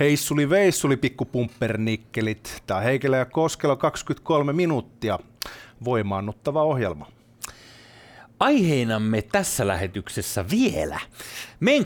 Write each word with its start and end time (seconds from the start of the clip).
Heissuli 0.00 0.50
veissuli 0.50 0.96
pikkupumpernikkelit. 0.96 2.62
Tämä 2.66 2.80
Heikelä 2.80 3.16
ja 3.16 3.24
Koskelo 3.24 3.76
23 3.76 4.52
minuuttia. 4.52 5.18
Voimaannuttava 5.84 6.62
ohjelma. 6.62 7.06
Aiheinamme 8.40 9.22
tässä 9.22 9.66
lähetyksessä 9.66 10.44
vielä 10.50 11.00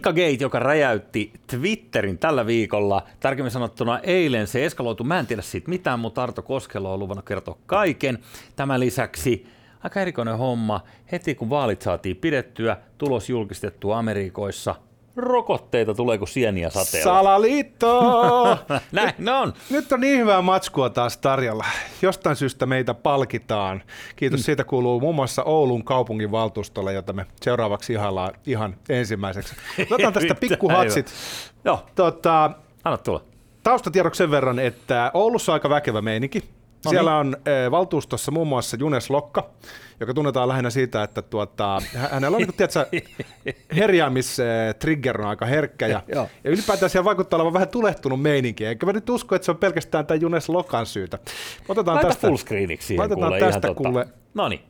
Gate, 0.03 0.37
joka 0.41 0.59
räjäytti 0.59 1.33
Twitterin 1.47 2.19
tällä 2.19 2.47
viikolla. 2.47 3.03
Tarkemmin 3.21 3.51
sanottuna 3.51 3.99
eilen 3.99 4.47
se 4.47 4.67
eskaloitu. 4.67 5.05
Mä 5.05 5.19
en 5.19 5.27
tiedä 5.27 5.43
siitä 5.43 5.69
mitään, 5.69 6.01
mutta 6.01 6.23
Arto 6.23 6.43
Koskelo 6.43 6.93
on 6.93 6.99
luvannut 6.99 7.27
kertoa 7.27 7.59
kaiken. 7.67 8.19
Tämän 8.57 8.81
lisäksi 8.81 9.47
aika 9.83 10.01
erikoinen 10.01 10.39
homma. 10.39 10.81
Heti 11.13 11.35
kun 11.35 11.51
vaalit 11.51 11.83
saatiin 11.83 12.17
pidettyä, 12.17 12.77
tulos 12.99 13.31
julkistettu 13.31 13.91
Amerikoissa– 13.93 14.75
rokotteita 15.17 15.95
tulee 15.95 16.19
kuin 16.19 16.29
sieniä 16.29 16.71
sateella. 16.71 17.05
Salaliitto! 17.05 18.01
Näin 18.93 19.29
on. 19.29 19.53
Nyt 19.71 19.93
on 19.93 20.01
niin 20.01 20.19
hyvää 20.19 20.43
matskua 20.43 20.91
taas 20.91 21.17
tarjolla. 21.17 21.65
Jostain 22.03 22.37
syystä 22.37 22.67
meitä 22.67 22.95
palkitaan. 22.95 23.83
Kiitos, 24.17 24.41
mm. 24.41 24.45
siitä 24.45 24.65
kuuluu 24.65 25.01
muun 25.01 25.15
muassa 25.15 25.43
Oulun 25.43 25.85
kaupungin 25.85 26.31
valtuustolle, 26.31 26.93
jota 26.93 27.13
me 27.13 27.27
seuraavaksi 27.43 27.93
ihaillaan 27.93 28.35
ihan 28.47 28.77
ensimmäiseksi. 28.89 29.57
Otetaan 29.91 30.13
tästä 30.13 30.35
pikkuhatsit. 30.49 31.13
Joo. 31.65 31.87
Tota, 31.95 32.51
Anna 32.85 32.99
tulla. 32.99 33.25
Taustatiedoksi 33.63 34.19
sen 34.19 34.31
verran, 34.31 34.59
että 34.59 35.11
Oulussa 35.15 35.53
on 35.53 35.55
aika 35.55 35.71
väkevä 35.71 36.03
meininki. 36.03 36.56
No 36.87 36.91
Siellä 36.91 37.23
niin. 37.23 37.35
on 37.35 37.53
e, 37.53 37.71
valtuustossa 37.71 38.33
muun 38.33 38.49
muassa 38.49 38.77
Junes 38.81 39.11
Lokka, 39.11 39.51
joka 40.01 40.15
tunnetaan 40.15 40.49
lähinnä 40.49 40.71
siitä, 40.71 41.03
että 41.03 41.23
tuota, 41.23 41.83
hänellä 42.11 42.37
on 42.37 42.43
niin 42.43 42.55
tiedätkö, 42.57 42.87
herjäämistrigger 43.77 45.21
on 45.21 45.29
aika 45.29 45.47
herkkä 45.47 45.87
ja, 45.87 46.03
ja 46.15 46.29
ylipäätään 46.45 46.91
siellä 46.91 47.05
vaikuttaa 47.05 47.37
olevan 47.37 47.53
vähän 47.53 47.69
tulehtunut 47.69 48.23
meininki. 48.23 48.67
Eikä 48.67 48.87
mä 48.87 48.93
nyt 48.93 49.11
usko, 49.11 49.35
että 49.35 49.47
se 49.47 49.51
on 49.51 49.59
pelkästään 49.59 50.07
tämän 50.07 50.21
Junes 50.21 50.49
Lokan 50.49 50.87
syytä. 50.87 51.19
Otetaan 51.69 51.95
Laita 51.95 52.09
tästä, 52.09 52.29
fullscreeniksi 52.29 52.87
siihen 52.87 53.01
laitetaan 53.01 53.33
kuule, 53.33 53.53
tästä 53.53 53.75
kuule, 53.75 54.09
Noniin. 54.35 54.61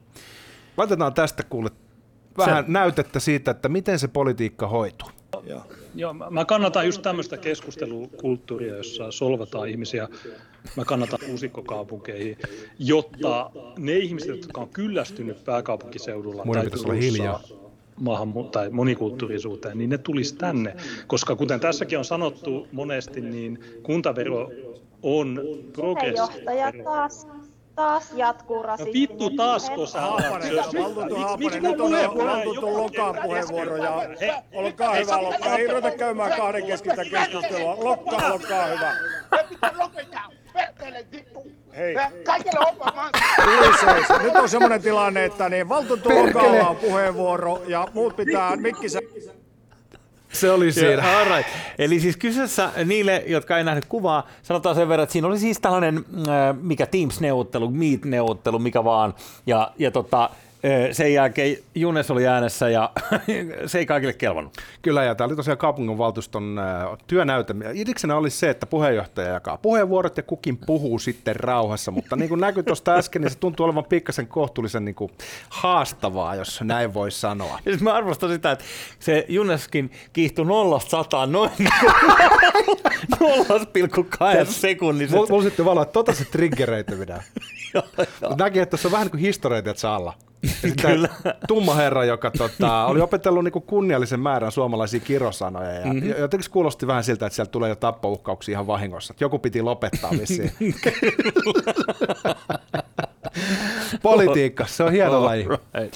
Laitetaan 0.76 1.14
tästä 1.14 1.42
kuule 1.42 1.70
vähän 2.38 2.64
se... 2.64 2.72
näytettä 2.72 3.20
siitä, 3.20 3.50
että 3.50 3.68
miten 3.68 3.98
se 3.98 4.08
politiikka 4.08 4.66
hoituu. 4.66 5.08
Joo. 5.46 5.62
Joo, 5.94 6.14
mä 6.14 6.44
kannatan 6.44 6.86
just 6.86 7.02
tämmöistä 7.02 7.36
keskustelukulttuuria, 7.36 8.76
jossa 8.76 9.10
solvataan 9.10 9.68
ihmisiä. 9.68 10.08
Mä 10.76 10.84
kannatan 10.84 11.18
uusikkokaupunkeihin, 11.30 12.38
jotta 12.78 13.50
ne 13.78 13.96
ihmiset, 13.96 14.28
jotka 14.28 14.60
on 14.60 14.68
kyllästynyt 14.68 15.44
pääkaupunkiseudulla 15.44 16.44
Mun 16.44 16.54
tai 16.54 16.66
olla 16.84 16.92
hiljaa 16.92 17.40
maahan 18.00 18.34
tai 18.50 18.70
monikulttuurisuuteen, 18.70 19.78
niin 19.78 19.90
ne 19.90 19.98
tulisi 19.98 20.36
tänne. 20.36 20.76
Koska 21.06 21.36
kuten 21.36 21.60
tässäkin 21.60 21.98
on 21.98 22.04
sanottu 22.04 22.68
monesti, 22.72 23.20
niin 23.20 23.64
kuntavero 23.82 24.50
on 25.02 25.40
progressiivinen. 25.72 26.84
taas 26.84 27.26
taas 27.76 28.12
jatkuu 28.14 28.62
rasismi. 28.62 28.90
No 28.90 28.92
vittu 28.92 29.30
taasko 29.30 29.86
sä 29.86 30.00
Haapanen, 30.00 30.56
valtuutettu 30.56 31.16
Haapanen, 31.16 31.62
nyt 31.62 31.80
on 31.80 31.90
valtuutettu 32.26 32.82
Lokan 32.82 33.18
puheenvuoro 33.22 33.76
ja 33.76 34.42
olkaa 34.54 34.94
hyvä 34.94 35.22
Lokka, 35.22 35.56
ei 35.56 35.66
ruveta 35.66 35.90
käymään 35.90 36.32
kahden 36.36 36.66
keskistä 36.66 37.04
keskustelua. 37.04 37.76
Lokka, 37.78 38.16
olkaa 38.16 38.66
hyvä. 38.66 38.92
Hei. 41.76 41.94
Kaikille 42.24 44.22
Nyt 44.22 44.36
on 44.36 44.48
semmoinen 44.48 44.82
tilanne, 44.82 45.24
että 45.24 45.48
niin 45.48 45.68
valtuutettu 45.68 46.08
Lokalla 46.08 46.68
on 46.68 46.76
puheenvuoro 46.76 47.62
ja 47.66 47.88
muut 47.94 48.16
pitää 48.16 48.56
mikkisä 48.56 48.98
se 50.40 50.50
oli 50.50 50.72
siinä. 50.72 50.88
Yeah, 50.88 51.36
right. 51.36 51.50
Eli 51.78 52.00
siis 52.00 52.16
kyseessä 52.16 52.70
niille, 52.84 53.24
jotka 53.26 53.58
ei 53.58 53.64
nähnyt 53.64 53.84
kuvaa, 53.84 54.28
sanotaan 54.42 54.74
sen 54.74 54.88
verran, 54.88 55.02
että 55.02 55.12
siinä 55.12 55.28
oli 55.28 55.38
siis 55.38 55.60
tällainen, 55.60 56.04
äh, 56.28 56.56
mikä 56.62 56.86
Teams-neuvottelu, 56.86 57.70
Meet-neuvottelu, 57.70 58.58
mikä 58.58 58.84
vaan, 58.84 59.14
ja, 59.46 59.72
ja 59.78 59.90
tota, 59.90 60.30
sen 60.92 61.14
jälkeen 61.14 61.56
Junes 61.74 62.10
oli 62.10 62.26
äänessä 62.26 62.68
ja 62.68 62.90
se 63.66 63.78
ei 63.78 63.86
kaikille 63.86 64.12
kelvannut. 64.12 64.56
Kyllä, 64.82 65.04
ja 65.04 65.14
tämä 65.14 65.26
oli 65.26 65.36
tosiaan 65.36 65.58
kaupunginvaltuuston 65.58 66.60
työnäyte. 67.06 67.54
Idiksenä 67.74 68.16
oli 68.16 68.30
se, 68.30 68.50
että 68.50 68.66
puheenjohtaja 68.66 69.28
jakaa 69.28 69.56
puheenvuorot 69.56 70.16
ja 70.16 70.22
kukin 70.22 70.56
puhuu 70.56 70.98
sitten 70.98 71.36
rauhassa, 71.36 71.90
mutta 71.90 72.16
niin 72.16 72.28
kuin 72.28 72.40
näkyy 72.40 72.62
tuosta 72.62 72.94
äsken, 72.94 73.22
niin 73.22 73.30
se 73.30 73.38
tuntuu 73.38 73.66
olevan 73.66 73.84
pikkasen 73.84 74.26
kohtuullisen 74.26 74.84
niin 74.84 74.94
kuin 74.94 75.10
haastavaa, 75.48 76.34
jos 76.34 76.60
näin 76.60 76.94
voi 76.94 77.10
sanoa. 77.10 77.58
Ja 77.64 77.72
siis 77.72 77.82
mä 77.82 77.94
arvostan 77.94 78.30
sitä, 78.30 78.52
että 78.52 78.64
se 78.98 79.24
Juneskin 79.28 79.90
kiihtui 80.12 80.44
nollasta 80.46 80.90
sataan 80.90 81.32
noin 81.32 81.50
0,2 83.14 84.46
sekunnissa. 84.46 85.16
Mulla 85.16 85.42
sitten 85.42 85.64
valoa, 85.64 85.82
että 85.82 85.92
tota 85.92 86.14
se 86.14 86.24
triggereitä 86.24 86.96
pitää. 87.00 87.22
Näki, 88.38 88.58
että 88.58 88.70
tuossa 88.70 88.88
on 88.88 88.92
vähän 88.92 89.04
niin 89.04 89.10
kuin 89.10 89.20
historioita, 89.20 89.70
että 89.70 89.92
alla. 89.92 90.12
Kyllä. 90.82 91.08
tumma 91.48 91.74
herra, 91.74 92.04
joka 92.04 92.30
tota, 92.30 92.86
oli 92.86 93.00
opetellut 93.00 93.44
niinku 93.44 93.60
kunniallisen 93.60 94.20
määrän 94.20 94.52
suomalaisia 94.52 95.00
kirosanoja. 95.00 95.72
Ja 95.72 95.86
mm-hmm. 95.86 96.14
Jotenkin 96.18 96.50
kuulosti 96.50 96.86
vähän 96.86 97.04
siltä, 97.04 97.26
että 97.26 97.34
sieltä 97.34 97.50
tulee 97.50 97.68
jo 97.68 97.76
tappouhkauksia 97.76 98.52
ihan 98.52 98.66
vahingossa. 98.66 99.12
Että 99.12 99.24
joku 99.24 99.38
piti 99.38 99.62
lopettaa 99.62 100.10
vissiin. 100.10 100.52
Politiikka, 104.02 104.66
se 104.66 104.82
on 104.82 104.92
hieno 104.92 105.24
laji. 105.24 105.44
Right. 105.44 105.94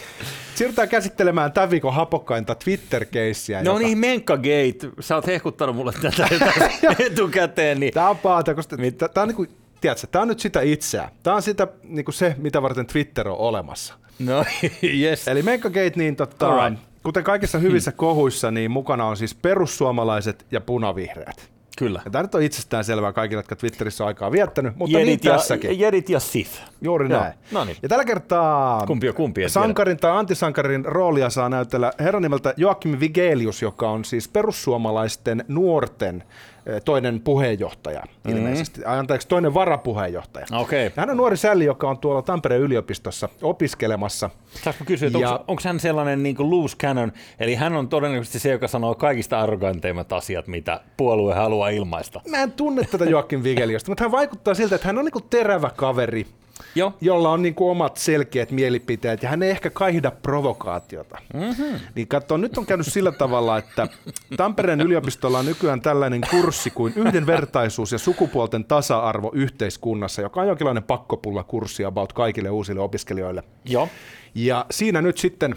Siirrytään 0.55 0.89
käsittelemään 0.89 1.53
tämän 1.53 1.71
viikon 1.71 1.95
hapokkainta 1.95 2.55
Twitter-keissiä. 2.55 3.63
No 3.63 3.71
joka... 3.71 3.79
niin, 3.85 3.99
Menkka-gate. 3.99 4.91
Sä 5.01 5.15
oot 5.15 5.27
hehkuttanut 5.27 5.77
mulle 5.77 5.93
tätä 6.03 6.29
etukäteen. 7.07 7.81
Niin... 7.81 7.95
Tämä 7.95 8.11
on 8.11 8.19
paata, 8.19 8.55
koska 8.55 8.77
tämä 9.15 9.23
on 9.23 9.29
niin 9.29 9.37
kuin, 9.37 9.51
tiedätkö, 9.81 10.07
tämä 10.07 10.23
on 10.23 10.29
nyt 10.29 10.41
sitä 10.41 10.61
itseä. 10.61 11.09
Tämä 11.23 11.37
on 11.37 11.43
sitä, 11.43 11.69
niin 11.83 12.05
kuin 12.05 12.15
se, 12.15 12.35
mitä 12.39 12.63
varten 12.63 12.87
Twitter 12.87 13.29
on 13.29 13.39
olemassa. 13.39 13.95
No, 14.21 14.45
yes. 15.03 15.29
Eli 15.29 15.43
Menkka-gate, 15.43 15.93
niin 15.97 16.17
tota, 16.17 16.69
right. 16.69 16.83
kuten 17.03 17.25
kaikissa 17.25 17.59
hyvissä 17.59 17.91
hmm. 17.91 17.97
kohuissa, 17.97 18.51
niin 18.51 18.71
mukana 18.71 19.05
on 19.05 19.17
siis 19.17 19.35
perussuomalaiset 19.35 20.47
ja 20.51 20.61
punavihreät. 20.61 21.51
Kyllä. 21.79 22.03
Ja 22.05 22.11
tämä 22.11 22.23
nyt 22.23 22.35
on 22.35 22.43
itsestään 22.43 22.85
selvää 22.85 23.13
kaikille, 23.13 23.39
jotka 23.39 23.57
Twitterissä 23.57 24.05
on 24.05 24.09
aikaa 24.09 24.33
viettänyt, 24.33 24.77
mutta 24.77 24.99
Jedit 24.99 25.23
niin 25.23 25.31
ja, 25.31 25.37
tässäkin. 25.37 25.81
Jedit 25.81 26.09
ja 26.09 26.21
Sith. 26.21 26.63
Juuri 26.83 27.09
Joo. 27.09 27.21
näin. 27.21 27.35
No 27.53 27.65
niin. 27.65 27.77
Ja 27.83 27.89
tällä 27.89 28.05
kertaa 28.05 28.87
kumpi 28.87 29.09
on 29.09 29.15
kumpi, 29.15 29.49
sankarin 29.49 29.97
tiedä. 29.97 30.13
tai 30.13 30.19
antisankarin 30.19 30.85
roolia 30.85 31.31
saa 31.31 31.49
näytellä 31.49 31.93
herran 31.99 32.23
nimeltä 32.23 32.55
Joakim 32.57 33.01
Vigelius, 33.01 33.63
joka 33.63 33.91
on 33.91 34.05
siis 34.05 34.29
perussuomalaisten 34.29 35.45
nuorten 35.49 36.25
toinen 36.85 37.21
puheenjohtaja 37.21 38.01
mm-hmm. 38.01 38.39
ilmeisesti, 38.39 38.81
anteeksi, 38.85 39.29
toinen 39.29 39.55
varapuheenjohtaja. 39.55 40.47
Okay. 40.53 40.91
Hän 40.97 41.11
on 41.11 41.17
nuori 41.17 41.37
sälli, 41.37 41.65
joka 41.65 41.91
on 41.91 41.99
tuolla 41.99 42.23
Tampereen 42.23 42.63
yliopistossa 42.63 43.29
opiskelemassa. 43.43 44.31
Saanko 44.65 44.85
kysyä, 44.85 45.07
että 45.07 45.19
ja... 45.19 45.31
onko, 45.31 45.45
onko 45.49 45.63
hän 45.65 45.81
sellainen 45.81 46.23
niin 46.23 46.37
kuin 46.37 46.51
loose 46.51 46.77
cannon, 46.77 47.13
eli 47.41 47.55
hän 47.55 47.77
on 47.77 47.89
todennäköisesti 47.89 48.39
se, 48.39 48.51
joka 48.51 48.69
sanoo 48.69 48.95
kaikista 48.95 49.41
arroganteimmat 49.41 50.13
asiat, 50.13 50.47
mitä 50.47 50.81
puolue 50.97 51.35
haluaa 51.35 51.69
ilmaista? 51.69 52.21
Mä 52.29 52.43
en 52.43 52.53
tunne 52.53 52.83
tätä 52.85 53.05
Joakim 53.05 53.43
Vigeliosta, 53.43 53.91
mutta 53.91 54.05
hän 54.05 54.13
vaikuttaa 54.13 54.55
siltä, 54.55 54.75
että 54.75 54.87
hän 54.87 54.99
on 54.99 55.05
niin 55.05 55.13
kuin 55.13 55.25
terävä 55.31 55.71
kaveri, 55.77 56.27
jo. 56.75 56.95
jolla 57.01 57.31
on 57.31 57.43
niin 57.43 57.55
kuin 57.55 57.71
omat 57.71 57.97
selkeät 57.97 58.51
mielipiteet, 58.51 59.23
ja 59.23 59.29
hän 59.29 59.43
ei 59.43 59.51
ehkä 59.51 59.71
kaihda 59.71 60.11
provokaatiota. 60.11 61.19
Mm-hmm. 61.35 61.81
Niin 61.95 62.09
katso, 62.09 62.37
nyt 62.37 62.59
on 62.59 62.67
käynyt 62.67 62.87
sillä 62.87 63.13
tavalla, 63.13 63.59
että 63.59 63.89
Tampereen 64.37 64.81
yliopistolla 64.81 65.39
on 65.39 65.47
nykyään 65.47 65.81
tällainen 65.81 66.21
kurssi 66.31 66.71
kuin 66.71 66.93
yhdenvertaisuus 66.97 67.93
ja 67.93 67.99
sukupuolten 67.99 68.65
tasa-arvo 68.65 69.31
yhteiskunnassa, 69.35 70.23
joka 70.23 70.41
on 70.41 70.49
jonkinlainen 70.49 70.83
pakkopulla 70.83 71.43
kurssi 71.43 71.85
about 71.85 72.13
kaikille 72.13 72.51
uusille 72.51 72.81
opiskelijoille. 72.81 73.43
Jo. 73.65 73.89
Ja 74.35 74.67
siinä 74.71 75.03
nyt 75.03 75.19
sitten 75.19 75.57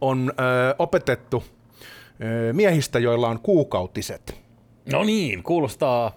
on 0.00 0.32
ö, 0.40 0.74
opetettu 0.78 1.44
ö, 2.48 2.52
miehistä, 2.52 2.98
joilla 2.98 3.28
on 3.28 3.40
kuukautiset. 3.40 4.40
No 4.92 5.04
niin, 5.04 5.42
kuulostaa 5.42 6.12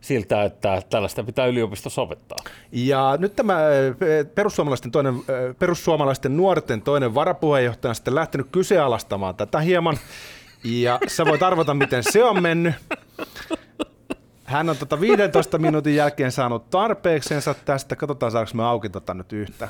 siltä, 0.00 0.44
että 0.44 0.82
tällaista 0.90 1.24
pitää 1.24 1.46
yliopistossa 1.46 2.02
opettaa. 2.02 2.38
Ja 2.72 3.16
nyt 3.18 3.36
tämä 3.36 3.58
perussuomalaisten, 4.34 4.90
toinen, 4.90 5.14
perussuomalaisten 5.58 6.36
nuorten 6.36 6.82
toinen 6.82 7.14
varapuheenjohtaja 7.14 7.90
on 7.90 7.94
sitten 7.94 8.14
lähtenyt 8.14 8.46
kyseenalaistamaan 8.52 9.34
tätä 9.34 9.60
hieman, 9.60 9.98
ja 10.64 10.98
sä 11.06 11.24
voit 11.24 11.42
arvata, 11.42 11.74
miten 11.74 12.02
se 12.02 12.24
on 12.24 12.42
mennyt. 12.42 12.74
Hän 14.44 14.68
on 14.70 14.76
tota 14.76 15.00
15 15.00 15.58
minuutin 15.58 15.94
jälkeen 15.96 16.32
saanut 16.32 16.70
tarpeeksensa 16.70 17.54
tästä. 17.54 17.96
Katsotaan, 17.96 18.32
saanko 18.32 18.50
me 18.54 18.64
auki 18.64 18.88
tota 18.88 19.14
nyt 19.14 19.32
yhtä. 19.32 19.68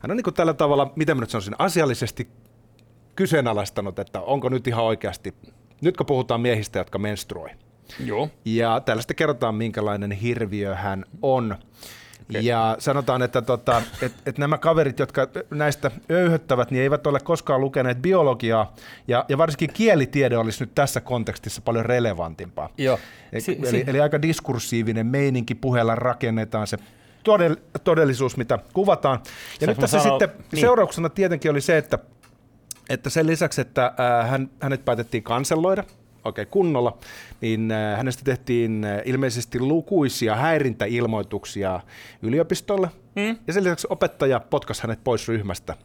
Hän 0.00 0.10
on 0.10 0.16
niin 0.16 0.34
tällä 0.34 0.54
tavalla, 0.54 0.92
miten 0.96 1.16
mä 1.16 1.20
nyt 1.20 1.30
sanoisin, 1.30 1.54
asiallisesti 1.58 2.28
kyseenalaistanut, 3.16 3.98
että 3.98 4.20
onko 4.20 4.48
nyt 4.48 4.66
ihan 4.66 4.84
oikeasti, 4.84 5.34
nyt 5.80 5.96
kun 5.96 6.06
puhutaan 6.06 6.40
miehistä, 6.40 6.78
jotka 6.78 6.98
menstruoi, 6.98 7.50
Joo. 8.04 8.28
Ja 8.44 8.80
tällaista 8.80 9.14
kerrotaan, 9.14 9.54
minkälainen 9.54 10.10
hirviö 10.10 10.74
hän 10.74 11.04
on. 11.22 11.56
Okay. 12.30 12.42
Ja 12.42 12.76
sanotaan, 12.78 13.22
että 13.22 13.42
tota, 13.42 13.82
et, 14.02 14.12
et 14.26 14.38
nämä 14.38 14.58
kaverit, 14.58 14.98
jotka 14.98 15.28
näistä 15.50 15.90
öyhöttävät, 16.10 16.70
niin 16.70 16.82
eivät 16.82 17.06
ole 17.06 17.20
koskaan 17.20 17.60
lukeneet 17.60 18.02
biologiaa, 18.02 18.74
ja, 19.08 19.24
ja 19.28 19.38
varsinkin 19.38 19.70
kielitiede 19.72 20.38
olisi 20.38 20.62
nyt 20.64 20.74
tässä 20.74 21.00
kontekstissa 21.00 21.62
paljon 21.64 21.86
relevantimpaa. 21.86 22.68
Joo. 22.78 22.98
Si- 23.38 23.58
eli, 23.62 23.70
si- 23.70 23.84
eli 23.86 24.00
aika 24.00 24.22
diskursiivinen 24.22 25.06
meininki, 25.06 25.54
puheella 25.54 25.94
rakennetaan 25.94 26.66
se 26.66 26.76
todell- 27.24 27.80
todellisuus, 27.84 28.36
mitä 28.36 28.58
kuvataan. 28.72 29.18
Ja 29.24 29.30
Saanko 29.66 29.66
nyt 29.66 29.78
tässä 29.78 30.00
sitten 30.00 30.28
niin. 30.52 30.60
seurauksena 30.60 31.08
tietenkin 31.08 31.50
oli 31.50 31.60
se, 31.60 31.78
että, 31.78 31.98
että 32.88 33.10
sen 33.10 33.26
lisäksi, 33.26 33.60
että 33.60 33.86
äh, 33.86 34.30
hän, 34.30 34.50
hänet 34.60 34.84
päätettiin 34.84 35.22
kanselloida 35.22 35.84
oikein 36.24 36.48
kunnolla, 36.48 36.98
niin 37.40 37.70
äh, 37.70 37.96
hänestä 37.96 38.22
tehtiin 38.24 38.84
äh, 38.84 39.02
ilmeisesti 39.04 39.60
lukuisia 39.60 40.36
häirintäilmoituksia 40.36 41.80
yliopistolle. 42.22 42.88
Mm. 43.14 43.38
Ja 43.46 43.52
sen 43.52 43.64
lisäksi 43.64 43.86
opettaja 43.90 44.40
potkasi 44.40 44.82
hänet 44.82 45.04
pois 45.04 45.28
ryhmästä 45.28 45.76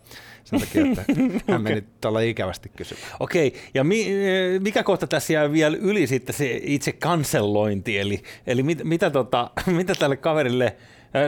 sen 0.44 0.60
takia, 0.60 0.86
että 0.86 1.04
hän 1.52 1.62
meni 1.62 1.84
tuolla 2.02 2.20
ikävästi 2.20 2.72
kysymään. 2.76 3.08
Okei, 3.20 3.54
ja 3.74 3.84
mi, 3.84 4.02
eh, 4.02 4.60
mikä 4.60 4.84
kohta 4.84 5.08
tässä 5.08 5.34
jää 5.34 5.52
vielä 5.52 5.78
yli 5.82 6.08
sitten 6.08 6.36
se 6.36 6.60
itse 6.64 6.92
kansellointi, 6.92 7.98
eli, 7.98 8.24
eli 8.48 8.64
mit, 8.64 8.84
mitä, 8.84 9.10
tota, 9.10 9.52
mitä 9.78 9.96
tälle 9.96 10.18
kaverille, 10.18 10.76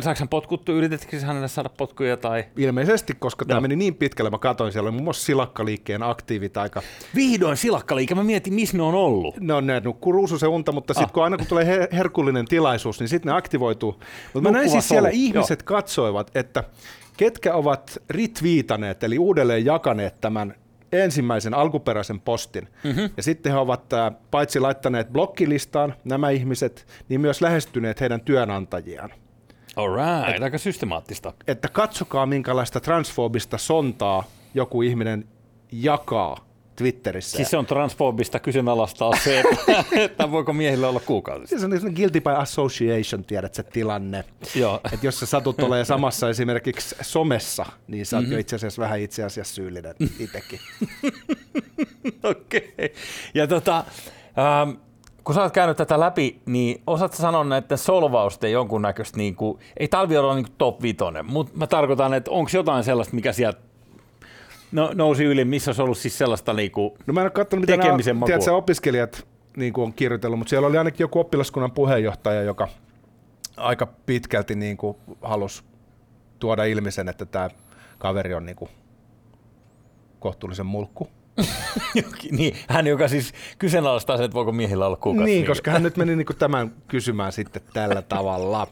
saako 0.02 0.20
hän 0.20 0.28
potkuttu, 0.28 0.72
yritettekö 0.72 1.20
hänelle 1.20 1.48
saada 1.48 1.70
potkuja 1.70 2.18
tai... 2.18 2.44
Ilmeisesti, 2.58 3.14
koska 3.20 3.46
tämä 3.46 3.56
Joo. 3.56 3.62
meni 3.62 3.76
niin 3.76 3.96
pitkälle, 3.96 4.30
mä 4.30 4.38
katsoin, 4.38 4.72
siellä 4.72 4.88
oli 4.88 4.92
muun 4.92 5.04
muassa 5.04 5.26
silakkaliikkeen 5.26 6.04
aktiivit 6.04 6.58
aika 6.58 6.82
Vihdoin 7.16 7.58
silakkaliike, 7.58 8.16
mä 8.16 8.24
mietin, 8.24 8.54
missä 8.54 8.78
ne 8.78 8.84
on 8.84 8.94
ollut. 8.96 9.40
Ne 9.40 9.54
on 9.54 9.68
ne 9.68 9.80
nukkuu 9.80 10.12
ruususen 10.14 10.50
unta, 10.50 10.72
mutta 10.72 10.94
sitten 10.94 11.06
Ah. 11.06 11.12
kun 11.14 11.24
aina 11.24 11.38
kun 11.38 11.48
tulee 11.48 11.66
her- 11.66 11.96
herkullinen 11.96 12.46
tilaisuus, 12.46 13.00
niin 13.00 13.10
sitten 13.10 13.32
ne 13.32 13.38
aktivoituu. 13.38 14.00
Mutta 14.34 14.50
mä 14.52 14.58
näin 14.58 14.70
siis 14.70 14.88
siellä 14.88 15.10
solu, 15.10 15.20
ihmiset 15.22 15.64
katsoivat, 15.64 16.32
että 16.36 16.64
ketkä 17.18 17.54
ovat 17.54 17.98
retweetaneet, 18.10 19.04
eli 19.04 19.18
uudelleen 19.20 19.66
jakaneet 19.66 20.22
tämän 20.22 20.56
ensimmäisen 20.92 21.54
alkuperäisen 21.54 22.20
postin. 22.20 22.68
Mm-hmm. 22.84 23.10
Ja 23.18 23.24
sitten 23.24 23.52
he 23.52 23.58
ovat 23.58 23.94
äh, 23.94 24.12
paitsi 24.32 24.60
laittaneet 24.60 25.10
blokkilistaan 25.10 25.94
nämä 26.04 26.30
ihmiset, 26.30 26.88
niin 27.10 27.22
myös 27.22 27.42
lähestyneet 27.42 28.02
heidän 28.02 28.22
työnantajiaan. 28.22 29.10
All 29.76 29.96
right, 29.96 30.44
aika 30.44 30.58
systemaattista. 30.58 31.34
Että 31.48 31.68
katsokaa, 31.68 32.26
minkälaista 32.26 32.80
transfobista 32.80 33.58
sontaa 33.58 34.24
joku 34.54 34.82
ihminen 34.82 35.28
jakaa 35.72 36.52
Twitterissä. 36.76 37.38
Siis 37.38 37.50
se 37.50 37.58
on 37.58 37.66
transfobista 37.66 38.40
kyseenalaistaa 38.40 39.12
se, 39.24 39.40
että, 39.40 39.86
että 40.06 40.32
voiko 40.32 40.54
miehillä 40.54 40.90
olla 40.90 41.00
kuukausi. 41.00 41.48
Siis 41.48 41.64
on 41.64 41.72
sellainen 41.72 41.94
guilty 41.94 42.22
by 42.22 42.30
association, 42.30 43.24
tiedät 43.24 43.54
se 43.54 43.64
tilanne. 43.64 44.24
Joo. 44.56 44.82
Että 44.94 45.06
jos 45.06 45.20
sä 45.20 45.26
satut 45.26 45.60
olemaan 45.60 45.86
samassa 45.96 46.30
esimerkiksi 46.30 46.96
somessa, 47.02 47.66
niin 47.88 48.06
sä 48.06 48.18
oot 48.18 48.24
mm-hmm. 48.24 48.34
jo 48.34 48.40
itse 48.40 48.56
asiassa 48.56 48.82
vähän 48.82 49.00
itse 49.00 49.24
asiassa 49.24 49.56
syyllinen 49.56 49.96
itsekin. 50.20 50.60
Okei. 52.24 52.74
Okay. 52.74 52.90
Ja 53.34 53.48
tota, 53.48 53.86
ähm, 54.38 54.72
kun 55.24 55.36
sä 55.36 55.42
oot 55.42 55.54
käynyt 55.54 55.78
tätä 55.78 56.00
läpi, 56.00 56.42
niin 56.46 56.82
osaatko 56.88 57.18
sanoa 57.18 57.44
näiden 57.44 57.78
solvausten 57.78 58.52
jonkunnäköistä, 58.52 59.18
niin 59.18 59.36
kuin, 59.36 59.60
ei 59.80 59.88
talvi 59.88 60.18
olla 60.18 60.36
niin 60.36 60.46
top 60.58 60.82
vitonen, 60.82 61.26
mutta 61.26 61.58
mä 61.58 61.68
tarkoitan, 61.68 62.14
että 62.14 62.32
onko 62.32 62.52
jotain 62.54 62.84
sellaista, 62.84 63.16
mikä 63.16 63.34
sieltä 63.34 63.60
no, 64.72 64.92
nousi 64.94 65.24
yli, 65.24 65.46
missä 65.46 65.70
olisi 65.70 65.82
ollut 65.82 65.98
siis 65.98 66.18
sellaista 66.18 66.54
niin 66.54 66.72
kuin, 66.72 66.94
No 67.08 67.14
mä 67.14 67.20
en 67.20 67.26
ole 67.26 67.32
katsonut, 67.32 67.62
mitä 67.62 67.78
Tekemisen 67.78 68.12
nämä 68.12 68.20
makua. 68.20 68.28
tiedätkö, 68.28 68.56
opiskelijat 68.56 69.28
niin 69.58 69.74
kuin 69.74 69.86
on 69.86 69.94
kirjoitellut, 69.94 70.40
mutta 70.40 70.50
siellä 70.50 70.68
oli 70.68 70.78
ainakin 70.78 71.04
joku 71.04 71.20
oppilaskunnan 71.20 71.72
puheenjohtaja, 71.72 72.42
joka 72.42 72.68
aika 73.58 73.88
pitkälti 74.06 74.56
niin 74.56 74.78
kuin 74.78 74.98
halusi 75.22 75.64
tuoda 76.40 76.64
ilmi 76.64 76.92
sen, 76.92 77.10
että 77.10 77.26
tämä 77.26 77.50
kaveri 77.98 78.34
on 78.34 78.46
niin 78.46 78.56
kuin 78.56 78.72
kohtuullisen 80.20 80.66
mulkku. 80.66 81.08
Niin, 82.32 82.56
hän 82.68 82.88
joka 82.88 83.08
siis 83.08 83.34
kyseenalaistaa 83.60 84.18
sen, 84.18 84.26
että 84.26 84.36
voiko 84.36 84.52
miehillä 84.52 84.86
olla 84.86 84.98
kuukausi. 84.98 85.32
Niin, 85.32 85.46
koska 85.46 85.72
hän 85.72 85.84
nyt 85.84 85.98
meni 85.98 86.16
niinku 86.16 86.34
tämän 86.34 86.74
kysymään 86.88 87.32
sitten 87.32 87.62
tällä 87.74 88.02
tavalla. 88.02 88.68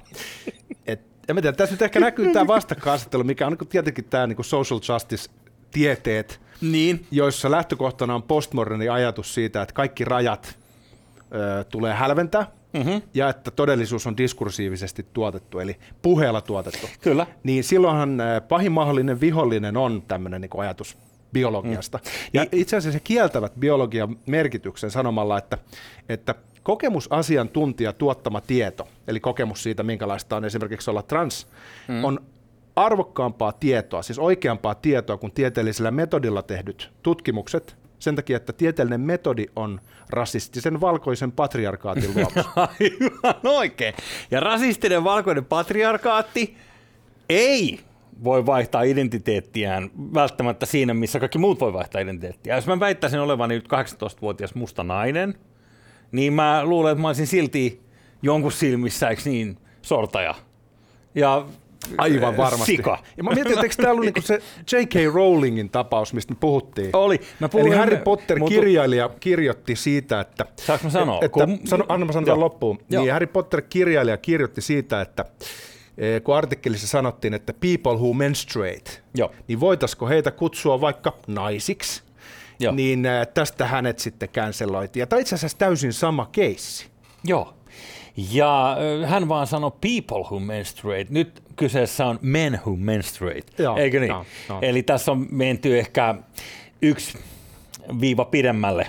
Et, 0.87 1.01
en 1.27 1.35
mä 1.35 1.41
tiedä, 1.41 1.57
tässä 1.57 1.73
nyt 1.73 1.81
ehkä 1.81 1.99
näkyy 1.99 2.33
tämä 2.33 2.47
vastakkainasettelu, 2.47 3.23
mikä 3.23 3.45
on 3.45 3.51
niinku 3.51 3.65
tietenkin 3.65 4.05
tämä 4.05 4.27
niinku 4.27 4.43
social 4.43 4.79
justice-tieteet, 4.89 6.41
Niin, 6.61 7.05
joissa 7.11 7.51
lähtökohtana 7.51 8.15
on 8.15 8.23
postmoderni 8.23 8.89
ajatus 8.89 9.33
siitä, 9.33 9.61
että 9.61 9.73
kaikki 9.73 10.05
rajat 10.05 10.57
ö, 11.33 11.63
tulee 11.63 11.93
hälventää, 11.93 12.51
mm-hmm. 12.73 13.01
ja 13.13 13.29
että 13.29 13.51
todellisuus 13.51 14.07
on 14.07 14.17
diskursiivisesti 14.17 15.05
tuotettu, 15.13 15.59
eli 15.59 15.75
puheella 16.01 16.41
tuotettu. 16.41 16.89
kyllä. 17.01 17.27
Niin 17.43 17.63
silloinhan 17.63 18.17
pahin 18.47 18.71
mahdollinen 18.71 19.21
vihollinen 19.21 19.77
on 19.77 20.03
tämmöinen 20.07 20.41
niin 20.41 20.51
ajatus 20.57 20.97
biologiasta. 21.33 21.97
Mm. 21.97 22.11
Ja 22.33 22.45
itse 22.51 22.77
asiassa 22.77 22.95
he 22.95 23.01
kieltävät 23.03 23.53
biologian 23.59 24.17
merkityksen 24.25 24.91
sanomalla, 24.91 25.37
että, 25.37 25.57
että 26.09 26.35
kokemusasiantuntija 26.63 27.93
tuottama 27.93 28.41
tieto, 28.41 28.87
eli 29.07 29.19
kokemus 29.19 29.63
siitä, 29.63 29.83
minkälaista 29.83 30.35
on 30.35 30.45
esimerkiksi 30.45 30.89
olla 30.89 31.01
trans, 31.01 31.47
mm. 31.87 32.03
on 32.03 32.19
arvokkaampaa 32.75 33.51
tietoa, 33.51 34.01
siis 34.01 34.19
oikeampaa 34.19 34.75
tietoa 34.75 35.17
kuin 35.17 35.31
tieteellisellä 35.31 35.91
metodilla 35.91 36.41
tehdyt 36.41 36.89
tutkimukset, 37.03 37.75
sen 37.99 38.15
takia, 38.15 38.37
että 38.37 38.53
tieteellinen 38.53 39.01
metodi 39.01 39.45
on 39.55 39.81
rasistisen 40.09 40.81
valkoisen 40.81 41.31
patriarkaatin 41.31 42.11
luomus. 42.15 42.45
Aivan 42.55 43.39
oikein. 43.43 43.93
Ja 44.31 44.39
rasistinen 44.39 45.03
valkoinen 45.03 45.45
patriarkaatti 45.45 46.57
ei 47.29 47.79
voi 48.23 48.45
vaihtaa 48.45 48.83
identiteettiään 48.83 49.89
välttämättä 50.13 50.65
siinä, 50.65 50.93
missä 50.93 51.19
kaikki 51.19 51.37
muut 51.37 51.59
voi 51.59 51.73
vaihtaa 51.73 52.01
identiteettiä. 52.01 52.55
Jos 52.55 52.67
mä 52.67 52.79
väittäisin 52.79 53.19
olevani 53.19 53.55
nyt 53.55 53.67
18-vuotias 53.67 54.55
musta 54.55 54.83
nainen, 54.83 55.33
niin 56.11 56.33
mä 56.33 56.65
luulen, 56.65 56.91
että 56.91 57.01
mä 57.01 57.07
olisin 57.07 57.27
silti 57.27 57.81
jonkun 58.21 58.51
silmissä, 58.51 59.09
eikö 59.09 59.21
niin, 59.25 59.57
sortaja. 59.81 60.35
Ja 61.15 61.45
Aivan 61.97 62.29
äh, 62.33 62.37
varmasti. 62.37 62.65
Sika. 62.65 62.97
Ja 63.17 63.23
mä 63.23 63.31
mietin, 63.31 63.51
että 63.53 63.63
eikö 63.63 63.75
tämä 63.75 63.91
ollut 63.91 64.05
niinku 64.05 64.21
se 64.21 64.41
J.K. 64.71 65.13
Rowlingin 65.13 65.69
tapaus, 65.69 66.13
mistä 66.13 66.33
me 66.33 66.37
puhuttiin. 66.39 66.89
Oli. 66.93 67.19
Mä 67.39 67.49
puhuin- 67.49 67.67
Eli 67.67 67.75
Harry 67.77 67.97
Potter 67.97 68.39
mutta- 68.39 68.53
kirjailija 68.55 69.09
kirjoitti 69.19 69.75
siitä, 69.75 70.19
että... 70.19 70.45
Saanko 70.55 70.83
mä 70.83 70.89
sanoa? 70.89 71.15
Että, 71.15 71.29
Kun- 71.29 71.59
sano, 71.65 71.85
anna 71.89 72.05
mä 72.05 72.11
sanon 72.11 72.27
Joo. 72.27 72.39
loppuun. 72.39 72.79
Joo. 72.89 73.03
Niin 73.03 73.13
Harry 73.13 73.27
Potter 73.27 73.61
kirjailija 73.61 74.17
kirjoitti 74.17 74.61
siitä, 74.61 75.01
että 75.01 75.25
kun 76.23 76.35
artikkelissa 76.35 76.87
sanottiin, 76.87 77.33
että 77.33 77.53
people 77.53 77.93
who 77.93 78.13
menstruate, 78.13 78.91
Joo. 79.15 79.31
niin 79.47 79.59
voitaisiko 79.59 80.07
heitä 80.07 80.31
kutsua 80.31 80.81
vaikka 80.81 81.13
naisiksi, 81.27 82.03
Joo. 82.59 82.73
niin 82.73 83.05
eh, 83.05 83.27
tästä 83.27 83.65
hänet 83.67 83.99
sitten 83.99 84.29
canceloitiin. 84.29 85.01
Ja 85.01 85.07
tämä 85.07 85.19
itse 85.19 85.35
asiassa 85.35 85.57
täysin 85.57 85.93
sama 85.93 86.29
keissi. 86.31 86.87
Joo. 87.23 87.53
Ja 88.31 88.77
ö, 88.79 89.07
hän 89.07 89.29
vaan 89.29 89.47
sanoi 89.47 89.71
people 89.71 90.23
who 90.23 90.39
menstruate. 90.39 91.05
Nyt 91.09 91.43
kyseessä 91.55 92.05
on 92.05 92.19
men 92.21 92.59
who 92.65 92.75
menstruate. 92.75 93.43
Joo, 93.57 93.77
Eikö 93.77 93.99
niin? 93.99 94.09
joo, 94.09 94.25
joo. 94.49 94.59
Eli 94.61 94.83
tässä 94.83 95.11
on 95.11 95.27
menty 95.31 95.79
ehkä 95.79 96.15
yksi 96.81 97.17
viiva 98.01 98.25
pidemmälle, 98.25 98.87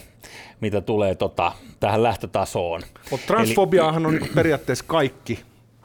mitä 0.60 0.80
tulee 0.80 1.14
tota, 1.14 1.52
tähän 1.80 2.02
lähtötasoon. 2.02 2.82
Mutta 3.10 3.26
transfobiaahan 3.26 4.06
on 4.06 4.12
niinku 4.12 4.28
periaatteessa 4.34 4.84
kaikki, 4.88 5.38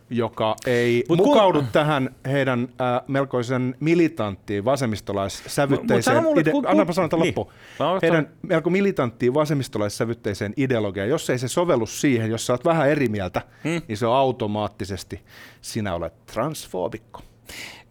joka 0.09 0.55
ei 0.65 1.03
Mut 1.09 1.17
Mut 1.17 1.25
kun- 1.25 1.35
mukaudu 1.35 1.63
tähän 1.71 2.15
heidän 2.25 2.59
äh, 2.81 3.01
melkoisen 3.07 3.75
militanttiin 3.79 4.65
vasemmistolaissävytteiseen... 4.65 6.17
Mut 6.17 6.25
mulle, 6.25 6.41
ide- 6.41 6.51
kun- 6.51 6.67
Annapa 6.67 6.93
sanoa 6.93 7.23
niin. 7.23 7.33
Sano, 7.77 7.99
Heidän 8.01 8.29
melko 8.41 8.69
militanttiin 8.69 9.33
vasemmistolaissävytteiseen 9.33 10.53
ideologiaan. 10.57 11.09
Jos 11.09 11.29
ei 11.29 11.37
se 11.39 11.47
sovellu 11.47 11.85
siihen, 11.85 12.29
jos 12.29 12.45
sä 12.45 12.53
oot 12.53 12.65
vähän 12.65 12.89
eri 12.89 13.09
mieltä, 13.09 13.41
hmm. 13.63 13.81
niin 13.87 13.97
se 13.97 14.07
on 14.07 14.15
automaattisesti 14.15 15.21
sinä 15.61 15.95
olet 15.95 16.25
transfoobikko. 16.25 17.21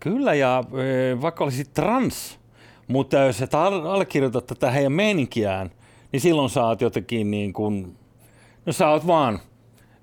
Kyllä, 0.01 0.35
ja 0.35 0.65
vaikka 1.21 1.45
olisit 1.45 1.75
trans, 1.75 2.39
mutta 2.89 3.17
jos 3.17 3.43
et 3.43 3.55
al- 3.55 3.87
allekirjoita 3.87 4.41
tätä 4.41 4.71
heidän 4.71 4.93
meininkiään, 4.93 5.71
niin 6.13 6.21
silloin 6.21 6.51
sä 6.51 6.67
oot 6.67 6.81
jotenkin 6.81 7.31
niin 7.31 7.53
kuin, 7.53 7.97
no 8.67 8.73
sä 8.73 8.89
oot 8.89 9.07
vaan 9.07 9.39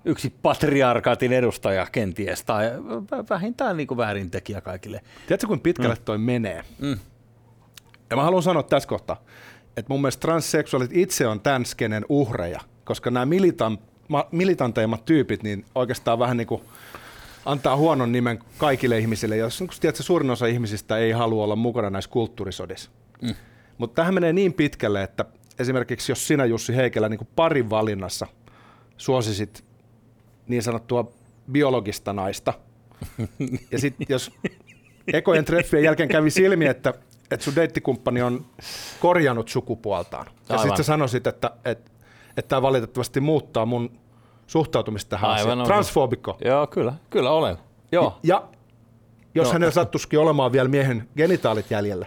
yksi 0.04 0.34
patriarkaatin 0.42 1.32
edustaja 1.32 1.86
kenties, 1.92 2.44
tai 2.44 2.70
vä- 2.70 3.26
vähintään 3.30 3.76
niin 3.76 3.86
kuin 3.86 3.98
väärintekijä 3.98 4.60
kaikille. 4.60 5.00
Tiedätkö, 5.26 5.46
kuinka 5.46 5.62
pitkälle 5.62 5.96
toi 6.04 6.18
menee? 6.18 6.64
Mm. 6.78 6.98
Ja 8.10 8.16
mä 8.16 8.22
haluan 8.22 8.42
sanoa 8.42 8.62
tässä 8.62 8.88
kohtaa, 8.88 9.22
että 9.76 9.92
mun 9.92 10.00
mielestä 10.00 10.20
transseksuaalit 10.20 10.90
itse 10.96 11.26
on 11.26 11.40
tämän 11.40 11.66
skenen 11.66 12.04
uhreja, 12.08 12.60
koska 12.84 13.10
nämä 13.10 13.26
militan, 13.26 13.78
ma- 14.08 14.28
militanteimmat 14.32 15.04
tyypit, 15.04 15.42
niin 15.42 15.64
oikeastaan 15.74 16.18
vähän 16.18 16.36
niin 16.36 16.46
kuin 16.46 16.62
antaa 17.44 17.76
huonon 17.76 18.12
nimen 18.12 18.38
kaikille 18.58 18.98
ihmisille, 18.98 19.36
jos 19.36 19.60
niin 19.60 19.70
tiedätkö, 19.80 20.02
suurin 20.02 20.30
osa 20.30 20.46
ihmisistä 20.46 20.96
ei 20.96 21.12
halua 21.12 21.44
olla 21.44 21.56
mukana 21.56 21.90
näissä 21.90 22.10
kulttuurisodissa. 22.10 22.90
Mm. 23.22 23.34
Mutta 23.78 23.94
tähän 23.94 24.14
menee 24.14 24.32
niin 24.32 24.52
pitkälle, 24.52 25.02
että 25.02 25.24
esimerkiksi 25.58 26.12
jos 26.12 26.26
sinä 26.26 26.44
Jussi 26.44 26.76
Heikelä 26.76 27.08
niin 27.08 27.28
parin 27.36 27.70
valinnassa 27.70 28.26
suosisit 28.96 29.64
niin 30.48 30.62
sanottua 30.62 31.12
biologista 31.52 32.12
naista, 32.12 32.52
Ja 33.72 33.78
sitten 33.78 34.06
jos 34.08 34.30
ekojen 35.12 35.44
treffien 35.44 35.82
jälkeen 35.84 36.08
kävi 36.08 36.30
silmi, 36.30 36.66
että, 36.66 36.94
että 37.30 37.44
sun 37.44 37.56
deittikumppani 37.56 38.22
on 38.22 38.44
korjannut 39.00 39.48
sukupuoltaan. 39.48 40.26
Ja 40.48 40.58
sitten 40.58 40.76
sä 40.76 40.82
sanoisit, 40.82 41.26
että, 41.26 41.50
että, 41.64 41.90
että 42.36 42.48
tämä 42.48 42.62
valitettavasti 42.62 43.20
muuttaa 43.20 43.66
mun 43.66 43.90
suhtautumista 44.46 45.10
tähän 45.10 45.30
Aivan 45.30 45.50
asiaan. 45.52 45.66
Transfobikko. 45.66 46.38
Joo, 46.44 46.66
kyllä, 46.66 46.92
kyllä 47.10 47.30
olen. 47.30 47.56
Joo. 47.92 48.18
Ja 48.22 48.42
jos 49.34 49.46
No. 49.46 49.52
hänellä 49.52 49.72
sattuisikin 49.72 50.18
olemaan 50.18 50.52
vielä 50.52 50.68
miehen 50.68 51.08
genitaalit 51.16 51.70
jäljellä, 51.70 52.06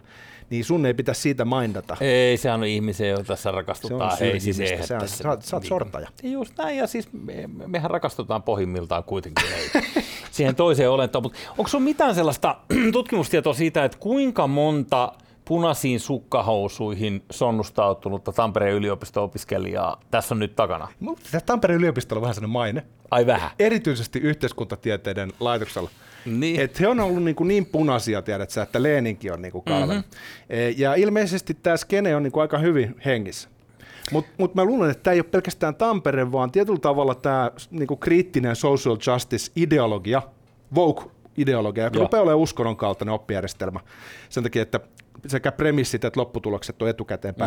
niin 0.49 0.65
sun 0.65 0.85
ei 0.85 0.93
pitäisi 0.93 1.21
siitä 1.21 1.45
mindata. 1.45 1.97
Ei, 2.01 2.37
se 2.37 2.51
on 2.51 2.63
ihmisiä, 2.63 3.07
joita 3.07 3.23
tässä 3.23 3.51
rakastutaan. 3.51 4.17
Se 4.17 4.23
on 4.23 4.29
Ei, 4.29 4.39
siis 4.39 4.59
eihän 4.59 4.87
Se 4.87 4.93
on- 4.93 4.99
tässä 4.99 5.17
sä 5.23 5.37
sä 5.41 5.55
oot 5.55 5.65
sortaja. 5.65 6.07
Just 6.23 6.57
näin, 6.57 6.77
ja 6.77 6.87
siis 6.87 7.09
me, 7.13 7.49
mehän 7.67 7.91
rakastutaan 7.91 8.43
pohjimmiltaan 8.43 9.03
kuitenkin 9.03 9.45
ei. 9.53 9.81
siihen 10.31 10.55
toiseen 10.55 10.89
olentoon. 10.91 11.23
Mutta 11.23 11.39
onko 11.57 11.67
sinulla 11.67 11.83
mitään 11.83 12.15
sellaista 12.15 12.55
tutkimustietoa 12.91 13.53
siitä, 13.53 13.83
että 13.85 13.97
kuinka 13.97 14.47
monta 14.47 15.11
punaisiin 15.45 15.99
sukkahousuihin 15.99 17.23
sonnustautunutta 17.31 18.31
Tampereen 18.31 18.75
yliopisto-opiskelijaa 18.75 19.99
tässä 20.11 20.35
on 20.35 20.39
nyt 20.39 20.55
takana? 20.55 20.87
Mutta 20.99 21.41
Tampereen 21.45 21.77
yliopistolla 21.79 22.19
on 22.19 22.21
vähän 22.21 22.35
sellainen 22.35 22.53
maine, 22.53 22.83
Ai 23.11 23.25
vähän. 23.25 23.51
erityisesti 23.59 24.19
yhteiskuntatieteiden 24.19 25.31
laitoksella. 25.39 25.89
Niin. 26.25 26.61
Et 26.61 26.79
he 26.79 26.87
on 26.87 26.99
ollut 26.99 27.23
niin, 27.23 27.35
kuin 27.35 27.47
niin 27.47 27.65
punaisia, 27.65 28.21
tiedät 28.21 28.49
sä, 28.49 28.61
että 28.61 28.83
Leninkin 28.83 29.33
on 29.33 29.41
niin 29.41 29.51
kuin 29.51 29.63
kalven. 29.63 29.97
Mm-hmm. 29.97 30.75
Ja 30.77 30.95
ilmeisesti 30.95 31.53
tämä 31.53 31.77
skene 31.77 32.15
on 32.15 32.23
niin 32.23 32.31
kuin 32.31 32.41
aika 32.41 32.57
hyvin 32.57 32.95
hengissä. 33.05 33.49
Mutta 34.11 34.31
mut 34.37 34.55
mä 34.55 34.65
luulen, 34.65 34.91
että 34.91 35.03
tämä 35.03 35.13
ei 35.13 35.19
ole 35.19 35.25
pelkästään 35.31 35.75
Tampere, 35.75 36.31
vaan 36.31 36.51
tietyllä 36.51 36.79
tavalla 36.79 37.15
tämä 37.15 37.51
niin 37.71 37.99
kriittinen 37.99 38.55
social 38.55 38.97
justice-ideologia, 39.07 40.21
woke-ideologia, 40.75 41.14
joka 41.37 41.81
Joo. 41.81 42.03
rupeaa 42.03 42.23
olemaan 42.23 42.39
uskonnon 42.39 42.77
kaltainen 42.77 43.13
oppijärjestelmä. 43.13 43.79
Sen 44.29 44.43
takia, 44.43 44.61
että 44.61 44.79
sekä 45.27 45.51
premissit 45.51 46.05
että 46.05 46.19
lopputulokset 46.19 46.81
on 46.81 46.89
etukäteen. 46.89 47.35
Mm. 47.37 47.45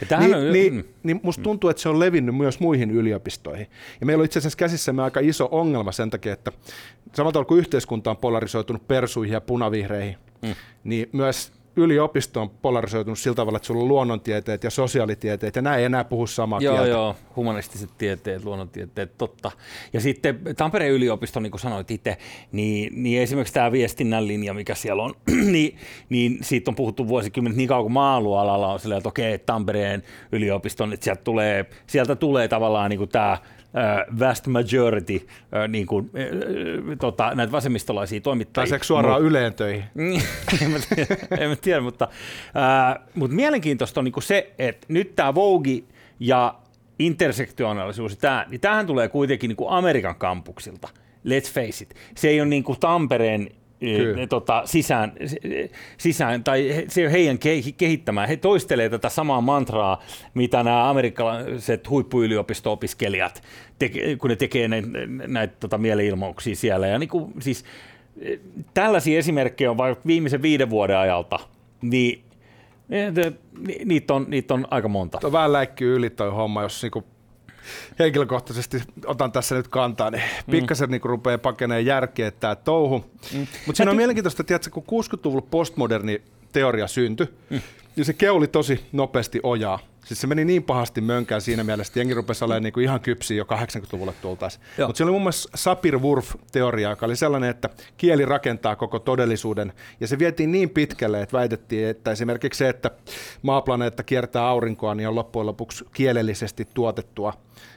Ja 0.00 0.06
tämähän 0.08 0.30
niin, 0.30 0.46
on- 0.46 0.52
niin, 0.52 0.74
mm. 0.74 0.84
niin 1.02 1.20
musta 1.22 1.42
tuntuu, 1.42 1.70
että 1.70 1.82
se 1.82 1.88
on 1.88 2.00
levinnyt 2.00 2.34
myös 2.34 2.60
muihin 2.60 2.90
yliopistoihin. 2.90 3.66
Ja 4.00 4.06
meillä 4.06 4.22
on 4.22 4.24
itse 4.24 4.38
asiassa 4.38 4.56
käsissämme 4.56 5.02
aika 5.02 5.20
iso 5.20 5.48
ongelma 5.50 5.92
sen 5.92 6.10
takia, 6.10 6.32
että 6.32 6.52
samalla 7.12 7.32
tavalla 7.32 7.48
kuin 7.48 7.58
yhteiskunta 7.58 8.10
on 8.10 8.16
polarisoitunut 8.16 8.88
persuihin 8.88 9.32
ja 9.32 9.40
punavihreihin, 9.40 10.16
mm. 10.42 10.54
niin 10.84 11.08
myös 11.12 11.52
yliopisto 11.76 12.42
on 12.42 12.50
polarisoitunut 12.50 13.18
sillä 13.18 13.34
tavalla, 13.34 13.56
että 13.56 13.66
sulla 13.66 13.82
on 13.82 13.88
luonnontieteet 13.88 14.64
ja 14.64 14.70
sosiaalitieteet, 14.70 15.56
ja 15.56 15.62
nämä 15.62 15.76
ei 15.76 15.84
enää 15.84 16.04
puhu 16.04 16.26
samaa 16.26 16.60
Joo, 16.60 16.74
kieltä. 16.74 16.90
joo, 16.90 17.16
humanistiset 17.36 17.90
tieteet, 17.98 18.44
luonnontieteet, 18.44 19.18
totta. 19.18 19.50
Ja 19.92 20.00
sitten 20.00 20.40
Tampereen 20.56 20.92
yliopisto, 20.92 21.40
niin 21.40 21.50
kuin 21.50 21.60
sanoit 21.60 21.90
itse, 21.90 22.18
niin, 22.52 23.02
niin 23.02 23.22
esimerkiksi 23.22 23.54
tämä 23.54 23.72
viestinnän 23.72 24.28
linja, 24.28 24.54
mikä 24.54 24.74
siellä 24.74 25.02
on, 25.02 25.14
niin, 25.52 25.76
niin 26.08 26.38
siitä 26.42 26.70
on 26.70 26.74
puhuttu 26.74 27.08
vuosikymmenet 27.08 27.56
niin 27.56 27.68
kauan 27.68 27.84
kuin 27.84 27.92
maalualalla 27.92 28.72
on 28.72 28.80
silleen, 28.80 28.98
että 28.98 29.08
okei, 29.08 29.38
Tampereen 29.38 30.02
yliopiston, 30.32 30.92
että 30.92 31.04
sieltä 31.04 31.22
tulee, 31.22 31.66
sieltä 31.86 32.16
tulee 32.16 32.48
tavallaan 32.48 32.90
niin 32.90 32.98
kuin 32.98 33.10
tämä 33.10 33.38
vast 34.18 34.46
majority, 34.46 35.26
äh, 35.56 35.68
niin 35.68 35.86
kuin, 35.86 36.10
äh, 36.14 36.98
tota, 37.00 37.32
näitä 37.34 37.52
vasemmistolaisia 37.52 38.20
toimittajia. 38.20 38.62
Pääseekö 38.62 38.84
suoraan 38.84 39.22
Mut- 39.22 39.26
yleen 39.26 39.54
töihin? 39.54 39.84
niin, 39.94 40.22
en 40.62 40.70
mä 40.70 40.78
tiedä, 40.94 41.16
en 41.38 41.48
mä 41.48 41.56
tiedä 41.56 41.80
mutta, 41.80 42.08
ää, 42.54 43.00
mutta 43.14 43.36
mielenkiintoista 43.36 44.00
on 44.00 44.04
niinku 44.04 44.20
se, 44.20 44.54
että 44.58 44.86
nyt 44.88 45.16
tämä 45.16 45.34
Vogue 45.34 45.82
ja 46.20 46.54
intersektionaalisuus, 46.98 48.16
tää, 48.16 48.46
niin 48.48 48.60
tämähän 48.60 48.86
tulee 48.86 49.08
kuitenkin 49.08 49.48
niinku 49.48 49.68
Amerikan 49.68 50.16
kampuksilta. 50.16 50.88
Let's 51.26 51.52
face 51.52 51.84
it. 51.84 51.94
Se 52.16 52.28
ei 52.28 52.40
ole 52.40 52.48
niinku 52.48 52.76
Tampereen 52.76 53.50
Kyllä. 53.80 54.26
tota, 54.26 54.62
sisään, 54.64 55.12
sisään, 55.98 56.44
tai 56.44 56.76
he- 56.76 56.84
se 56.88 57.02
ole 57.02 57.12
heidän 57.12 57.36
ke- 57.36 57.74
kehittämään. 57.76 58.28
He 58.28 58.36
toistelee 58.36 58.88
tätä 58.88 59.08
samaa 59.08 59.40
mantraa, 59.40 60.02
mitä 60.34 60.62
nämä 60.62 60.90
amerikkalaiset 60.90 61.90
huippuyliopisto-opiskelijat, 61.90 63.42
teke, 63.78 64.16
kun 64.16 64.30
ne 64.30 64.36
tekee 64.36 64.68
näitä, 64.68 64.88
näitä 65.26 65.54
tota, 65.60 65.78
mieliilmauksia 65.78 66.56
siellä. 66.56 66.86
Ja 66.86 66.98
niinku, 66.98 67.32
siis, 67.40 67.64
e, 68.20 68.36
tällaisia 68.74 69.18
esimerkkejä 69.18 69.70
on 69.70 69.76
vaikka 69.76 70.02
viimeisen 70.06 70.42
viiden 70.42 70.70
vuoden 70.70 70.98
ajalta, 70.98 71.38
niin 71.82 72.22
e, 72.90 72.98
niitä 73.84 74.14
on, 74.14 74.26
niitä 74.28 74.54
on 74.54 74.66
aika 74.70 74.88
monta. 74.88 75.18
on 75.24 75.32
vähän 75.32 75.52
läikkyy 75.52 75.96
yli 75.96 76.10
toi 76.10 76.30
homma, 76.30 76.62
jos 76.62 76.82
niinku 76.82 77.04
henkilökohtaisesti 77.98 78.82
otan 79.06 79.32
tässä 79.32 79.54
nyt 79.54 79.68
kantaa, 79.68 80.10
niin 80.10 80.22
pikkasen 80.50 80.90
niinku 80.90 81.08
rupeaa 81.08 81.38
pakeneen 81.38 81.86
järkeä 81.86 82.30
tämä 82.30 82.54
touhu. 82.54 83.04
Mm. 83.32 83.46
Mutta 83.66 83.76
siinä 83.76 83.90
on 83.90 83.96
mielenkiintoista, 83.96 84.44
että 84.54 84.70
kun 84.70 84.82
60-luvulla 84.82 85.46
postmoderni 85.50 86.22
teoria 86.52 86.86
syntyi, 86.86 87.26
mm. 87.50 87.60
niin 87.96 88.04
se 88.04 88.12
keuli 88.12 88.46
tosi 88.46 88.84
nopeasti 88.92 89.40
ojaa. 89.42 89.78
Siis 90.06 90.20
se 90.20 90.26
meni 90.26 90.44
niin 90.44 90.62
pahasti 90.62 91.00
mönkään 91.00 91.40
siinä 91.40 91.64
mielessä, 91.64 91.90
että 91.90 92.00
jengi 92.00 92.14
rupesi 92.14 92.44
olemaan 92.44 92.62
niinku 92.62 92.80
ihan 92.80 93.00
kypsiä 93.00 93.36
jo 93.36 93.44
80-luvulle 93.44 94.12
tultaisiin. 94.22 94.64
Mutta 94.86 94.96
siellä 94.96 95.08
oli 95.08 95.10
muun 95.10 95.22
muassa 95.22 95.48
Sapir-Whorf-teoria, 95.56 96.90
joka 96.90 97.06
oli 97.06 97.16
sellainen, 97.16 97.50
että 97.50 97.68
kieli 97.96 98.24
rakentaa 98.24 98.76
koko 98.76 98.98
todellisuuden. 98.98 99.72
Ja 100.00 100.06
se 100.06 100.18
vietiin 100.18 100.52
niin 100.52 100.70
pitkälle, 100.70 101.22
että 101.22 101.36
väitettiin, 101.36 101.88
että 101.88 102.10
esimerkiksi 102.10 102.58
se, 102.58 102.68
että 102.68 102.90
maaplaneetta 103.42 104.02
kiertää 104.02 104.46
aurinkoa, 104.48 104.94
niin 104.94 105.08
on 105.08 105.14
loppujen 105.14 105.46
lopuksi 105.46 105.84
kielellisesti 105.92 106.68
tuotettua 106.74 107.32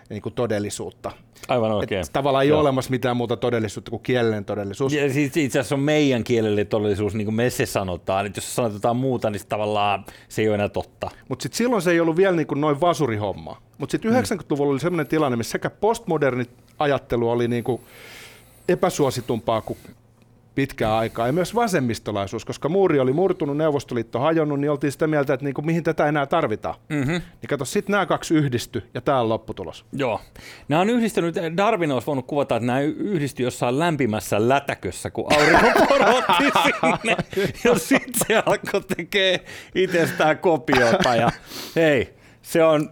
niin 0.09 0.21
kuin 0.21 0.35
todellisuutta. 0.35 1.11
Aivan 1.47 1.71
oikein. 1.71 2.01
Et 2.01 2.13
tavallaan 2.13 2.43
ei 2.43 2.49
Joo. 2.49 2.59
ole 2.59 2.61
olemassa 2.61 2.91
mitään 2.91 3.17
muuta 3.17 3.37
todellisuutta 3.37 3.91
kuin 3.91 4.03
kielellinen 4.03 4.45
todellisuus. 4.45 4.93
Ja 4.93 5.13
siis 5.13 5.37
itse 5.37 5.59
asiassa 5.59 5.75
on 5.75 5.81
meidän 5.81 6.23
kielelle 6.23 6.65
todellisuus, 6.65 7.15
niin 7.15 7.25
kuin 7.25 7.35
me 7.35 7.49
se 7.49 7.65
sanotaan. 7.65 8.25
Että 8.25 8.37
jos 8.37 8.55
sanotaan 8.55 8.75
jotain 8.75 8.97
muuta, 8.97 9.29
niin 9.29 9.41
tavallaan 9.49 10.05
se 10.29 10.41
ei 10.41 10.47
ole 10.47 10.55
enää 10.55 10.69
totta. 10.69 11.11
Mutta 11.27 11.49
silloin 11.51 11.81
se 11.81 11.91
ei 11.91 11.99
ollut 11.99 12.17
vielä 12.19 12.35
niin 12.35 12.47
kuin 12.47 12.61
noin 12.61 12.81
vasurihomma. 12.81 13.61
Mutta 13.77 13.91
sitten 13.91 14.11
90-luvulla 14.11 14.71
oli 14.71 14.79
sellainen 14.79 15.07
tilanne, 15.07 15.37
missä 15.37 15.51
sekä 15.51 15.69
postmoderni 15.69 16.45
ajattelu 16.79 17.29
oli 17.29 17.47
niin 17.47 17.63
kuin 17.63 17.81
epäsuositumpaa 18.67 19.61
kuin 19.61 19.79
pitkää 20.59 20.97
aikaa, 20.97 21.27
ja 21.27 21.33
myös 21.33 21.55
vasemmistolaisuus, 21.55 22.45
koska 22.45 22.69
muuri 22.69 22.99
oli 22.99 23.13
murtunut, 23.13 23.57
Neuvostoliitto 23.57 24.19
hajonnut, 24.19 24.59
niin 24.59 24.71
oltiin 24.71 24.91
sitä 24.91 25.07
mieltä, 25.07 25.33
että 25.33 25.43
niin 25.43 25.53
kuin, 25.53 25.65
mihin 25.65 25.83
tätä 25.83 26.07
enää 26.07 26.25
tarvitaan. 26.25 26.75
Mm-hmm. 26.89 27.11
Niin 27.11 27.49
kato, 27.49 27.65
sitten 27.65 27.91
nämä 27.91 28.05
kaksi 28.05 28.33
yhdisty, 28.33 28.83
ja 28.93 29.01
tämä 29.01 29.19
on 29.19 29.29
lopputulos. 29.29 29.85
Joo. 29.93 30.21
Nämä 30.67 30.81
on 30.81 30.89
yhdistynyt, 30.89 31.35
Darwin 31.57 31.91
olisi 31.91 32.07
voinut 32.07 32.27
kuvata, 32.27 32.55
että 32.55 32.65
nämä 32.65 32.79
yhdistyi 32.81 33.43
jossain 33.43 33.79
lämpimässä 33.79 34.49
lätäkössä, 34.49 35.11
kun 35.11 35.25
aurinko 35.33 35.79
porotti 35.89 36.43
sinne. 36.63 37.17
Ja 37.63 37.79
sitten 37.79 38.21
se 38.27 38.43
alkoi 38.45 38.81
tekee 38.97 39.39
itsestään 39.75 40.37
kopiota. 40.37 41.15
Ja 41.15 41.31
hei, 41.75 42.13
se 42.41 42.63
on, 42.63 42.89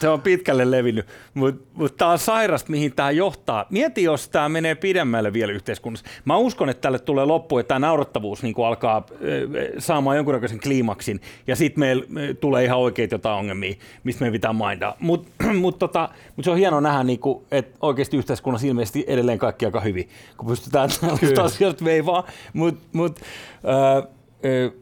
se 0.00 0.08
on 0.08 0.20
pitkälle 0.20 0.70
levinnyt, 0.70 1.06
mutta 1.34 1.66
mut 1.74 1.96
tämä 1.96 2.10
on 2.10 2.18
sairasta, 2.18 2.70
mihin 2.70 2.92
tämä 2.92 3.10
johtaa. 3.10 3.66
Mieti, 3.70 4.02
jos 4.02 4.28
tämä 4.28 4.48
menee 4.48 4.74
pidemmälle 4.74 5.32
vielä 5.32 5.52
yhteiskunnassa. 5.52 6.06
Mä 6.24 6.36
uskon, 6.36 6.68
että 6.68 6.80
tälle 6.80 6.98
tulee 6.98 7.24
loppu, 7.24 7.58
että 7.58 7.68
tämä 7.68 7.78
naurattavuus 7.78 8.42
niin 8.42 8.54
alkaa 8.66 9.06
ö, 9.22 9.48
saamaan 9.78 10.16
jonkunnäköisen 10.16 10.60
kliimaksin, 10.60 11.20
ja 11.46 11.56
sitten 11.56 11.80
meillä 11.80 12.04
ö, 12.16 12.34
tulee 12.34 12.64
ihan 12.64 12.78
oikeita 12.78 13.14
jotain 13.14 13.38
ongelmia, 13.38 13.74
mistä 14.04 14.20
meidän 14.20 14.32
pitää 14.32 14.52
mainita. 14.52 14.94
Mutta 15.00 15.44
mut 15.60 15.78
tota, 15.78 16.08
mut 16.36 16.44
se 16.44 16.50
on 16.50 16.58
hienoa 16.58 16.80
nähdä, 16.80 17.04
niin 17.04 17.20
kuin, 17.20 17.44
että 17.50 17.78
oikeasti 17.80 18.16
yhteiskunnassa 18.16 18.66
ilmeisesti 18.66 19.04
edelleen 19.08 19.38
kaikki 19.38 19.64
aika 19.66 19.80
hyvin, 19.80 20.08
kun 20.36 20.48
pystytään 20.48 20.90
tällaista 21.00 21.42
asioista 21.42 21.84
veivaa. 21.84 22.26
Mutta 22.52 22.80
mut, 22.92 23.20
ö, 23.20 24.08
ö, 24.44 24.72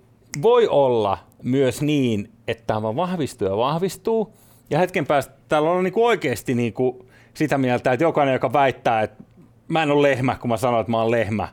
voi 0.42 0.68
olla 0.68 1.18
myös 1.42 1.82
niin, 1.82 2.30
että 2.48 2.64
tämä 2.66 2.96
vahvistuu 2.96 3.48
ja 3.48 3.56
vahvistuu, 3.56 4.34
ja 4.70 4.78
hetken 4.78 5.06
päästä 5.06 5.34
täällä 5.48 5.70
on 5.70 5.84
niinku 5.84 6.06
oikeasti 6.06 6.54
niinku 6.54 7.06
sitä 7.34 7.58
mieltä, 7.58 7.92
että 7.92 8.04
jokainen, 8.04 8.32
joka 8.32 8.52
väittää, 8.52 9.02
että 9.02 9.24
mä 9.68 9.82
en 9.82 9.90
ole 9.90 10.10
lehmä, 10.10 10.34
kun 10.34 10.50
mä 10.50 10.56
sanon, 10.56 10.80
että 10.80 10.90
mä 10.90 11.02
oon 11.02 11.10
lehmä, 11.10 11.48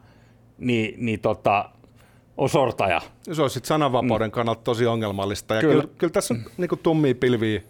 niin, 0.57 1.05
niin 1.05 1.19
tota, 1.19 1.69
on 2.37 2.49
sortaja. 2.49 3.01
Se 3.31 3.41
on 3.41 3.49
sitten 3.49 3.67
sananvapauden 3.67 4.31
kannalta 4.31 4.61
tosi 4.63 4.85
ongelmallista. 4.85 5.55
Ja 5.55 5.61
Kyllä. 5.61 5.81
kyllä, 5.81 5.95
kyllä, 5.97 6.11
tässä 6.11 6.33
on 6.33 6.43
niin 6.57 6.69
kuin 6.69 6.79
tummia 6.79 7.15
pilviä 7.15 7.61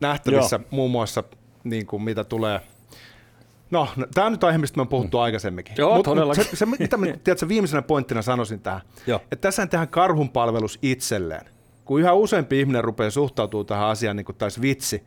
nähtävissä 0.00 0.56
Joo. 0.56 0.68
muun 0.70 0.90
muassa, 0.90 1.24
niin 1.64 1.86
kuin 1.86 2.02
mitä 2.02 2.24
tulee 2.24 2.60
No, 3.70 3.88
no 3.96 4.06
tämä 4.14 4.26
on 4.26 4.32
nyt 4.32 4.44
aihe, 4.44 4.58
mistä 4.58 4.76
me 4.76 4.80
on 4.80 4.88
puhuttu 4.88 5.16
mm. 5.16 5.22
aikaisemminkin. 5.22 5.74
Joo, 5.78 5.96
Mut- 5.96 6.04
todellakin. 6.04 6.44
se, 6.44 6.56
se, 6.56 6.66
mitä 6.66 6.96
mä 6.96 7.06
tiedätkö, 7.06 7.48
viimeisenä 7.48 7.82
pointtina 7.82 8.22
sanoisin 8.22 8.60
tähän, 8.60 8.80
Joo. 9.06 9.20
että 9.32 9.36
tässä 9.36 9.66
tehdään 9.66 9.88
karhunpalvelus 9.88 10.78
itselleen. 10.82 11.46
Kun 11.90 12.00
yhä 12.00 12.12
useampi 12.12 12.60
ihminen 12.60 12.84
rupeaa 12.84 13.10
suhtautumaan 13.10 13.66
tähän 13.66 13.88
asiaan 13.88 14.16
niin 14.16 14.24
kuin 14.24 14.36
taisi 14.36 14.60
vitsi, 14.60 15.02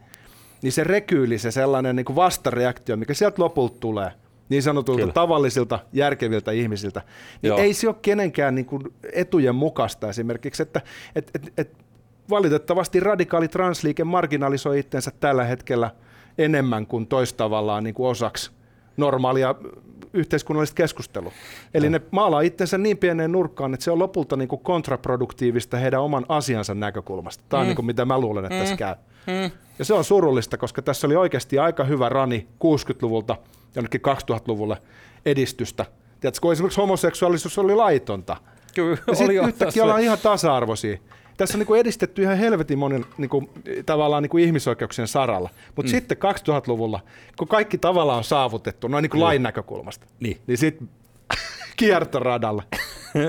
niin 0.61 0.71
se 0.71 0.83
rekyyli, 0.83 1.37
se 1.37 1.51
sellainen 1.51 1.95
niin 1.95 2.05
kuin 2.05 2.15
vastareaktio, 2.15 2.97
mikä 2.97 3.13
sieltä 3.13 3.41
lopulta 3.41 3.79
tulee, 3.79 4.11
niin 4.49 4.63
sanotulta 4.63 4.99
Kyllä. 4.99 5.13
tavallisilta, 5.13 5.79
järkeviltä 5.93 6.51
ihmisiltä, 6.51 7.01
niin 7.41 7.49
Joo. 7.49 7.57
ei 7.57 7.73
se 7.73 7.87
ole 7.87 7.95
kenenkään 8.01 8.55
niin 8.55 8.65
kuin 8.65 8.83
etujen 9.13 9.55
mukaista 9.55 10.09
esimerkiksi, 10.09 10.63
että 10.63 10.81
et, 11.15 11.31
et, 11.35 11.53
et 11.57 11.77
valitettavasti 12.29 12.99
radikaali 12.99 13.47
transliike 13.47 14.03
marginalisoi 14.03 14.79
itsensä 14.79 15.11
tällä 15.19 15.43
hetkellä 15.43 15.91
enemmän 16.37 16.87
kuin 16.87 17.07
toistavallaan 17.07 17.83
niin 17.83 17.95
kuin 17.95 18.09
osaksi 18.09 18.51
normaalia 18.97 19.55
yhteiskunnallista 20.13 20.75
keskustelua. 20.75 21.31
Eli 21.73 21.89
ne 21.89 22.01
maalaa 22.11 22.41
itsensä 22.41 22.77
niin 22.77 22.97
pieneen 22.97 23.31
nurkkaan, 23.31 23.73
että 23.73 23.83
se 23.83 23.91
on 23.91 23.99
lopulta 23.99 24.35
niin 24.35 24.47
kuin 24.47 24.61
kontraproduktiivista 24.63 25.77
heidän 25.77 26.01
oman 26.01 26.25
asiansa 26.29 26.73
näkökulmasta. 26.73 27.43
Tämä 27.49 27.61
on 27.61 27.67
niin 27.67 27.75
kuin 27.75 27.85
mitä 27.85 28.05
mä 28.05 28.19
luulen, 28.19 28.45
että 28.45 28.59
tässä 28.59 28.75
käy. 28.75 28.95
Ja 29.79 29.85
se 29.85 29.93
on 29.93 30.03
surullista, 30.03 30.57
koska 30.57 30.81
tässä 30.81 31.07
oli 31.07 31.15
oikeasti 31.15 31.59
aika 31.59 31.83
hyvä 31.83 32.09
rani 32.09 32.47
60-luvulta 32.63 33.35
jonnekin 33.75 34.01
2000-luvulle 34.01 34.77
edistystä. 35.25 35.85
Tiedätkö, 36.19 36.41
kun 36.41 36.51
esimerkiksi 36.53 36.81
homoseksuaalisuus 36.81 37.57
oli 37.57 37.75
laitonta. 37.75 38.37
Kyllä, 38.75 38.97
Ja 39.07 39.33
jo 39.35 39.47
yhtäkkiä 39.47 39.83
ollaan 39.83 40.01
ihan 40.01 40.17
tasa-arvoisia. 40.23 40.97
Tässä 41.37 41.55
on 41.57 41.59
niin 41.59 41.67
kuin 41.67 41.79
edistetty 41.79 42.21
ihan 42.21 42.37
helvetin 42.37 42.79
monen 42.79 43.05
niin 43.17 43.29
kuin, 43.29 43.49
tavallaan 43.85 44.23
niin 44.23 44.29
kuin 44.29 44.43
ihmisoikeuksien 44.43 45.07
saralla. 45.07 45.49
Mutta 45.75 45.89
mm. 45.89 45.91
sitten 45.91 46.17
2000-luvulla, 46.17 46.99
kun 47.37 47.47
kaikki 47.47 47.77
tavallaan 47.77 48.17
on 48.17 48.23
saavutettu, 48.23 48.87
noin 48.87 49.01
niin 49.01 49.09
kuin 49.09 49.21
lain 49.21 49.43
näkökulmasta, 49.43 50.05
Niin. 50.19 50.41
niin 50.47 50.57
sitten 50.57 50.89
kiertoradalle. 51.77 52.63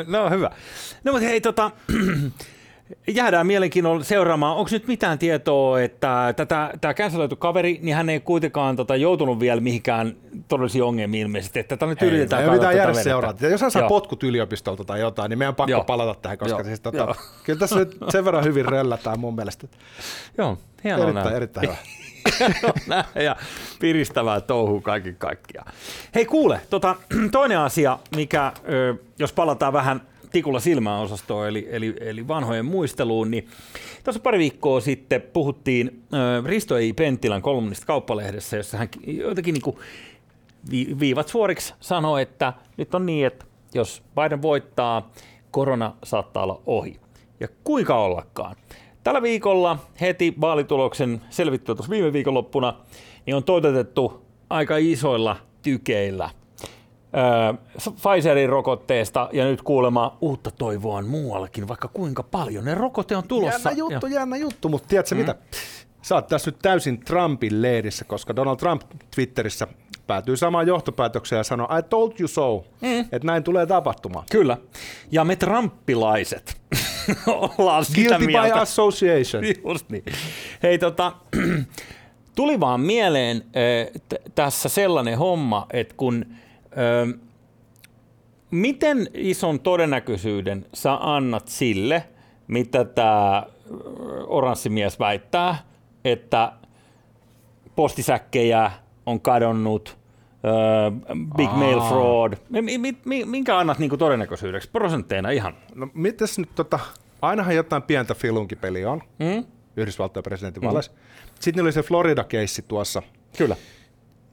no 0.06 0.30
hyvä. 0.30 0.50
No 1.04 1.12
mutta 1.12 1.26
hei, 1.26 1.40
tota, 1.40 1.70
jäädään 3.14 3.46
mielenkiinnolla 3.46 4.04
seuraamaan. 4.04 4.56
Onko 4.56 4.68
nyt 4.72 4.86
mitään 4.86 5.18
tietoa, 5.18 5.80
että 5.80 6.34
tätä, 6.36 6.70
tämä 6.80 6.94
canceloitu 6.94 7.36
kaveri, 7.36 7.78
niin 7.82 7.96
hän 7.96 8.08
ei 8.08 8.20
kuitenkaan 8.20 8.76
tota, 8.76 8.96
joutunut 8.96 9.40
vielä 9.40 9.60
mihinkään 9.60 10.16
todellisiin 10.48 10.84
ongelmiin 10.84 11.22
ilmeisesti, 11.22 11.58
että 11.58 11.76
tätä 11.76 11.86
nyt 11.86 12.02
Ei, 12.02 12.08
yritetään 12.08 12.42
pitää 12.42 12.58
kaivaa 12.58 12.72
jäädä 12.72 12.94
seurata. 12.94 13.46
Jos 13.46 13.60
hän 13.60 13.70
saa 13.70 13.82
Joo. 13.82 13.88
potkut 13.88 14.22
yliopistolta 14.22 14.84
tai 14.84 15.00
jotain, 15.00 15.30
niin 15.30 15.38
meidän 15.38 15.50
on 15.50 15.56
pakko 15.56 15.70
Joo. 15.70 15.84
palata 15.84 16.20
tähän, 16.22 16.38
koska 16.38 16.58
Joo. 16.58 16.64
siis, 16.64 16.80
tota, 16.80 16.96
Joo. 16.96 17.14
kyllä 17.44 17.58
tässä 17.58 17.76
nyt 17.76 17.98
sen 18.08 18.24
verran 18.24 18.44
hyvin 18.44 18.64
röllätään 18.64 19.20
mun 19.20 19.36
mielestä. 19.36 19.66
Joo, 20.38 20.58
hienoa 20.84 21.04
Erittäin, 21.04 21.24
näin. 21.24 21.36
erittäin 21.36 21.68
hyvä. 21.68 21.76
Ja 23.24 23.36
piristävää 23.80 24.40
touhua 24.40 24.80
kaiken 24.80 25.16
kaikkiaan. 25.16 25.72
Hei 26.14 26.26
kuule, 26.26 26.60
tota, 26.70 26.96
toinen 27.32 27.58
asia, 27.58 27.98
mikä, 28.16 28.52
jos 29.18 29.32
palataan 29.32 29.72
vähän 29.72 30.00
tikulla 30.34 30.60
silmään 30.60 31.00
osastoon, 31.00 31.48
eli, 31.48 31.68
eli, 31.70 31.94
eli 32.00 32.28
vanhojen 32.28 32.64
muisteluun, 32.64 33.30
niin 33.30 33.48
tuossa 34.04 34.20
pari 34.20 34.38
viikkoa 34.38 34.80
sitten 34.80 35.22
puhuttiin 35.22 36.02
Risto 36.44 36.76
I. 36.76 36.92
Penttilän 36.92 37.42
kolumnista 37.42 37.86
kauppalehdessä, 37.86 38.56
jossa 38.56 38.78
hän 38.78 38.88
jotenkin 39.06 39.52
niin 39.52 39.62
kuin 39.62 39.76
vi- 40.70 40.96
viivat 41.00 41.28
suoriksi 41.28 41.74
sanoi, 41.80 42.22
että 42.22 42.52
nyt 42.76 42.94
on 42.94 43.06
niin, 43.06 43.26
että 43.26 43.44
jos 43.74 44.02
Biden 44.14 44.42
voittaa, 44.42 45.10
korona 45.50 45.94
saattaa 46.04 46.42
olla 46.42 46.62
ohi. 46.66 47.00
Ja 47.40 47.48
kuinka 47.64 48.04
ollakaan. 48.04 48.56
Tällä 49.04 49.22
viikolla 49.22 49.78
heti 50.00 50.34
vaalituloksen 50.40 51.20
selvittyä 51.30 51.74
tuossa 51.74 51.90
viime 51.90 52.12
viikonloppuna, 52.12 52.74
niin 53.26 53.36
on 53.36 53.44
toteutettu 53.44 54.26
aika 54.50 54.76
isoilla 54.76 55.36
tykeillä 55.62 56.30
Pfizerin 57.94 58.48
rokotteesta 58.48 59.28
ja 59.32 59.44
nyt 59.44 59.62
kuulemma 59.62 60.16
uutta 60.20 60.50
toivoa 60.50 60.96
on 60.98 61.06
muuallakin, 61.08 61.68
vaikka 61.68 61.88
kuinka 61.88 62.22
paljon. 62.22 62.64
Ne 62.64 62.74
rokote 62.74 63.16
on 63.16 63.28
tulossa. 63.28 63.68
Jännä 63.70 63.78
juttu, 63.78 64.06
Ja- 64.06 64.14
jännä 64.20 64.36
juttu, 64.36 64.68
mutta 64.68 64.88
tiedätkö 64.88 65.14
mm. 65.14 65.18
mitä? 65.20 65.34
Sä 66.02 66.14
oot 66.14 66.26
tässä 66.26 66.50
nyt 66.50 66.58
täysin 66.62 67.00
Trumpin 67.00 67.62
leirissä, 67.62 68.04
koska 68.04 68.36
Donald 68.36 68.56
Trump 68.56 68.82
Twitterissä 69.14 69.66
päätyy 70.06 70.36
samaan 70.36 70.66
johtopäätökseen 70.66 71.38
ja 71.40 71.44
sanoo, 71.44 71.68
I 71.78 71.82
told 71.82 72.12
you 72.20 72.28
so, 72.28 72.64
mm. 72.80 73.00
että 73.00 73.26
näin 73.26 73.42
tulee 73.42 73.66
tapahtumaan. 73.66 74.24
Kyllä. 74.30 74.56
Ja 75.10 75.24
me 75.24 75.36
trumpilaiset 75.36 76.56
ollaan 77.58 77.84
sitä 77.84 78.00
Guilty 78.00 78.18
by 78.18 78.26
mieltä. 78.26 78.60
association. 78.60 79.44
Just 79.68 79.90
niin. 79.90 80.04
Hei 80.62 80.78
tota, 80.78 81.12
tuli 82.36 82.60
vaan 82.60 82.80
mieleen 82.80 83.36
äh, 83.36 84.00
t- 84.08 84.34
tässä 84.34 84.68
sellainen 84.68 85.18
homma, 85.18 85.66
että 85.72 85.94
kun 85.96 86.26
miten 88.50 89.08
ison 89.14 89.60
todennäköisyyden 89.60 90.66
sä 90.74 90.96
annat 91.00 91.48
sille, 91.48 92.08
mitä 92.46 92.84
tämä 92.84 93.46
oranssimies 94.26 94.98
väittää, 94.98 95.56
että 96.04 96.52
postisäkkejä 97.76 98.70
on 99.06 99.20
kadonnut, 99.20 99.98
big 101.36 101.52
mail 101.52 101.78
Aa. 101.78 101.88
fraud. 101.88 102.32
Mi- 102.50 102.78
mi- 103.04 103.24
minkä 103.24 103.58
annat 103.58 103.78
niinku 103.78 103.96
todennäköisyydeksi 103.96 104.70
prosentteina 104.70 105.30
ihan? 105.30 105.54
No 105.74 105.88
mitäs 105.94 106.38
nyt 106.38 106.54
tota, 106.54 106.78
ainahan 107.22 107.54
jotain 107.54 107.82
pientä 107.82 108.14
filunkipeliä 108.14 108.90
on 108.90 109.02
Mm? 109.18 109.44
Yhdysvaltojen 109.76 110.22
presidentin 110.22 110.62
mm. 110.62 110.70
Sitten 111.40 111.64
oli 111.64 111.72
se 111.72 111.82
Florida-keissi 111.82 112.62
tuossa. 112.68 113.02
Kyllä. 113.38 113.56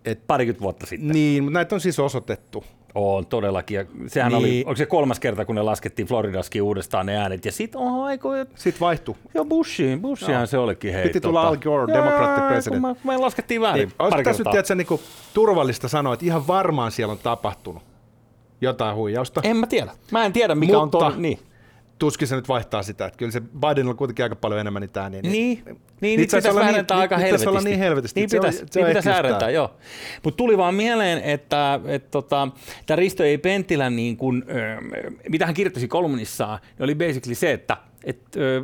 Et, 0.05 0.27
Parikymmentä 0.27 0.61
vuotta 0.61 0.85
sitten. 0.85 1.09
niin, 1.09 1.43
mutta 1.43 1.53
näitä 1.53 1.75
on 1.75 1.81
siis 1.81 1.99
osoitettu. 1.99 2.63
On 2.95 3.25
todellakin. 3.25 3.75
Ja 3.75 3.85
sehän 4.07 4.31
niin. 4.31 4.39
oli, 4.39 4.63
onko 4.67 4.75
se 4.75 4.85
kolmas 4.85 5.19
kerta, 5.19 5.45
kun 5.45 5.55
ne 5.55 5.61
laskettiin 5.61 6.07
Floridaskin 6.07 6.61
uudestaan 6.61 7.05
ne 7.05 7.17
äänet. 7.17 7.45
Ja 7.45 7.51
sit, 7.51 7.75
oho, 7.75 8.03
aikoja, 8.03 8.45
Sitten 8.55 8.79
vaihtui. 8.79 9.15
joo 9.33 9.45
Bushiin, 9.45 10.01
Bushihan 10.01 10.47
se 10.47 10.57
olikin. 10.57 10.93
Hei, 10.93 11.03
Piti 11.03 11.21
tulla 11.21 11.41
Al 11.41 11.57
Gore, 11.57 11.93
Democratic 11.93 12.47
president. 12.47 12.81
Kun 12.81 12.91
me, 12.91 13.13
me 13.13 13.17
laskettiin 13.17 13.61
väärin 13.61 13.87
Niin, 13.87 13.95
olisi 13.99 14.23
tässä 14.23 14.43
nyt 14.43 14.51
tiedätkö, 14.51 14.75
niin 14.75 14.87
kuin, 14.87 15.01
turvallista 15.33 15.87
sanoa, 15.87 16.13
että 16.13 16.25
ihan 16.25 16.47
varmaan 16.47 16.91
siellä 16.91 17.11
on 17.11 17.19
tapahtunut 17.23 17.83
jotain 18.61 18.95
huijausta. 18.95 19.41
En 19.43 19.57
mä 19.57 19.67
tiedä. 19.67 19.91
Mä 20.11 20.25
en 20.25 20.33
tiedä, 20.33 20.55
mikä 20.55 20.77
Mutta- 20.79 20.97
on 20.97 21.13
to... 21.13 21.19
Niin. 21.19 21.39
Tuskin 22.01 22.27
se 22.27 22.35
nyt 22.35 22.47
vaihtaa 22.47 22.83
sitä, 22.83 23.05
että 23.05 23.17
kyllä 23.17 23.31
se 23.31 23.41
Bidenilla 23.41 23.91
on 23.91 23.97
kuitenkin 23.97 24.23
aika 24.23 24.35
paljon 24.35 24.59
enemmän 24.61 24.81
niitä 24.81 25.01
ääniä. 25.01 25.21
Niin, 25.21 25.31
niin, 25.31 25.57
niitä 25.65 25.81
niin 26.01 26.17
niitä 26.19 26.21
pitäisi 26.37 26.49
olla 26.49 26.59
väärentää 26.61 26.97
niin- 26.97 27.01
aika 27.01 27.15
niitä 27.17 27.25
pitäisi 27.27 27.45
helvetisti. 27.45 27.49
olla 27.49 27.61
niin 27.69 27.79
helvetisti, 27.79 28.19
Niin 28.19 28.23
että 28.25 28.31
se 28.31 28.37
on- 28.37 28.41
pitäisi, 28.53 28.73
se 28.73 28.79
niin 28.79 28.87
pitäisi 28.87 29.09
äärentää, 29.09 29.39
tää. 29.39 29.49
joo. 29.49 29.75
Mutta 30.23 30.37
tuli 30.37 30.57
vaan 30.57 30.75
mieleen, 30.75 31.21
että, 31.23 31.79
että 31.87 32.11
tota, 32.11 32.47
tämä 32.85 32.95
Risto 32.95 33.23
ei 33.23 33.37
Pentilä, 33.37 33.89
niin 33.89 34.17
kun, 34.17 34.45
ö, 34.49 34.81
mitä 35.29 35.45
hän 35.45 35.55
kirjoitti 35.55 35.87
kolumnissaan, 35.87 36.59
niin 36.77 36.83
oli 36.83 36.95
basically 36.95 37.35
se, 37.35 37.51
että 37.51 37.77
et, 38.03 38.19
ö, 38.37 38.63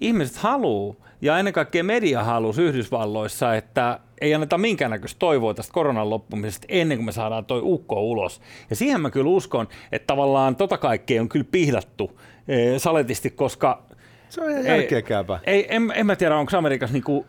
ihmiset 0.00 0.36
haluaa, 0.36 0.94
ja 1.20 1.38
ennen 1.38 1.54
kaikkea 1.54 1.84
media 1.84 2.24
halusi 2.24 2.62
Yhdysvalloissa, 2.62 3.54
että 3.54 4.00
ei 4.20 4.34
anneta 4.34 4.58
minkäännäköistä 4.58 5.18
toivoa 5.18 5.54
tästä 5.54 5.72
koronan 5.72 6.10
loppumisesta 6.10 6.66
ennen 6.70 6.98
kuin 6.98 7.06
me 7.06 7.12
saadaan 7.12 7.44
toi 7.44 7.60
ukko 7.64 8.02
ulos. 8.02 8.40
Ja 8.70 8.76
siihen 8.76 9.00
mä 9.00 9.10
kyllä 9.10 9.30
uskon, 9.30 9.68
että 9.92 10.06
tavallaan 10.06 10.56
tota 10.56 10.78
kaikkea 10.78 11.22
on 11.22 11.28
kyllä 11.28 11.46
pihdattu 11.50 12.20
eh, 12.48 12.80
saletisti, 12.80 13.30
koska 13.30 13.82
Se 14.28 14.40
on 14.40 14.50
ihan 14.50 14.66
ei- 14.66 14.70
järkeäkääpä. 14.70 15.40
Ei, 15.44 15.66
en, 15.74 15.92
en 15.94 16.06
mä 16.06 16.16
tiedä, 16.16 16.36
onko 16.36 16.56
Amerikassa 16.56 16.92
niinku, 16.92 17.26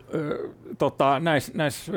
tota, 0.78 1.20
näissä, 1.20 1.52
näis, 1.56 1.92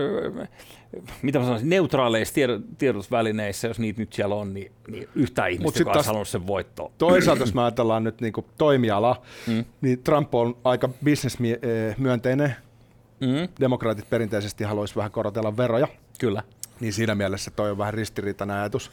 mitä 1.22 1.38
mä 1.38 1.44
sanoisin, 1.44 1.68
neutraaleissa 1.68 2.34
tiedo, 2.34 2.60
tiedotusvälineissä, 2.78 3.68
jos 3.68 3.78
niitä 3.78 4.00
nyt 4.00 4.12
siellä 4.12 4.34
on, 4.34 4.54
niin, 4.54 4.72
niin 4.88 5.08
yhtään 5.14 5.50
ihmistä, 5.50 5.80
joka 5.80 5.92
olisi 5.92 6.06
halunnut 6.06 6.28
sen 6.28 6.46
voittoon. 6.46 6.92
Toisaalta, 6.98 7.42
jos 7.42 7.54
me 7.54 7.62
ajatellaan 7.62 8.04
nyt 8.04 8.20
niin 8.20 8.32
toimiala, 8.58 9.22
mm. 9.46 9.64
niin 9.80 10.02
Trump 10.02 10.34
on 10.34 10.56
aika 10.64 10.88
bisnesmyönteinen. 11.04 12.56
Mm, 13.22 13.48
Demokraatit 13.60 14.10
perinteisesti 14.10 14.64
haluaisi 14.64 14.96
vähän 14.96 15.10
korotella 15.10 15.56
veroja, 15.56 15.88
kyllä. 16.18 16.42
niin 16.80 16.92
siinä 16.92 17.14
mielessä 17.14 17.50
toi 17.50 17.70
on 17.70 17.78
vähän 17.78 17.94
ristiriitainen 17.94 18.56
ajatus. 18.56 18.90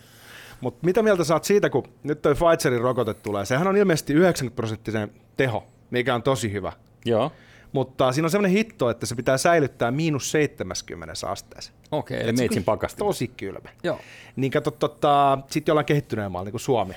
Mutta 0.61 0.85
mitä 0.85 1.03
mieltä 1.03 1.23
saat 1.23 1.43
siitä, 1.43 1.69
kun 1.69 1.83
nyt 2.03 2.21
toi 2.21 2.35
Pfizerin 2.35 2.81
rokote 2.81 3.13
tulee? 3.13 3.45
Sehän 3.45 3.67
on 3.67 3.77
ilmeisesti 3.77 4.13
90 4.13 4.55
prosenttisen 4.55 5.11
teho, 5.37 5.67
mikä 5.91 6.15
on 6.15 6.23
tosi 6.23 6.51
hyvä. 6.51 6.73
Joo. 7.05 7.31
Mutta 7.71 8.11
siinä 8.11 8.25
on 8.25 8.29
sellainen 8.29 8.57
hitto, 8.57 8.89
että 8.89 9.05
se 9.05 9.15
pitää 9.15 9.37
säilyttää 9.37 9.91
miinus 9.91 10.31
70 10.31 11.13
asteessa. 11.27 11.71
Okei, 11.91 12.21
eli 12.21 12.33
meitsin 12.33 12.63
pakasti. 12.63 12.99
Tosi 12.99 13.27
kylmä. 13.27 13.69
Joo. 13.83 13.99
Niin 14.35 14.51
kato, 14.51 14.71
tota, 14.71 15.37
sitten 15.49 15.71
jollain 15.71 15.85
kehittyneellä 15.85 16.29
maalla, 16.29 16.45
niin 16.45 16.51
kuin 16.53 16.61
Suomi, 16.61 16.93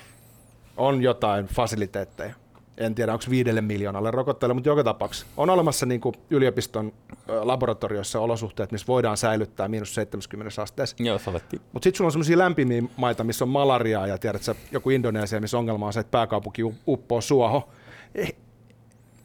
on 0.76 1.02
jotain 1.02 1.46
fasiliteetteja. 1.46 2.34
En 2.76 2.94
tiedä, 2.94 3.12
onko 3.12 3.24
viidelle 3.30 3.60
miljoonalle 3.60 4.10
rokotteelle, 4.10 4.54
mutta 4.54 4.68
joka 4.68 4.84
tapauksessa 4.84 5.26
on 5.36 5.50
olemassa 5.50 5.86
niin 5.86 6.00
kuin 6.00 6.14
yliopiston 6.30 6.92
laboratorioissa 7.28 8.20
olosuhteet, 8.20 8.72
missä 8.72 8.86
voidaan 8.86 9.16
säilyttää 9.16 9.68
miinus 9.68 9.94
70 9.94 10.62
asteessa. 10.62 10.96
Joo, 10.98 11.18
saletti. 11.18 11.60
Mutta 11.72 11.84
sitten 11.84 11.98
sulla 11.98 12.08
on 12.08 12.12
sellaisia 12.12 12.38
lämpimiä 12.38 12.82
maita, 12.96 13.24
missä 13.24 13.44
on 13.44 13.48
malariaa 13.48 14.06
ja 14.06 14.18
tiedät 14.18 14.42
sä, 14.42 14.54
joku 14.72 14.90
Indonesia, 14.90 15.40
missä 15.40 15.58
ongelma 15.58 15.86
on 15.86 15.92
se, 15.92 16.00
että 16.00 16.10
pääkaupunki 16.10 16.62
uppoo 16.86 17.20
suoho. 17.20 17.68
Eh, 18.14 18.34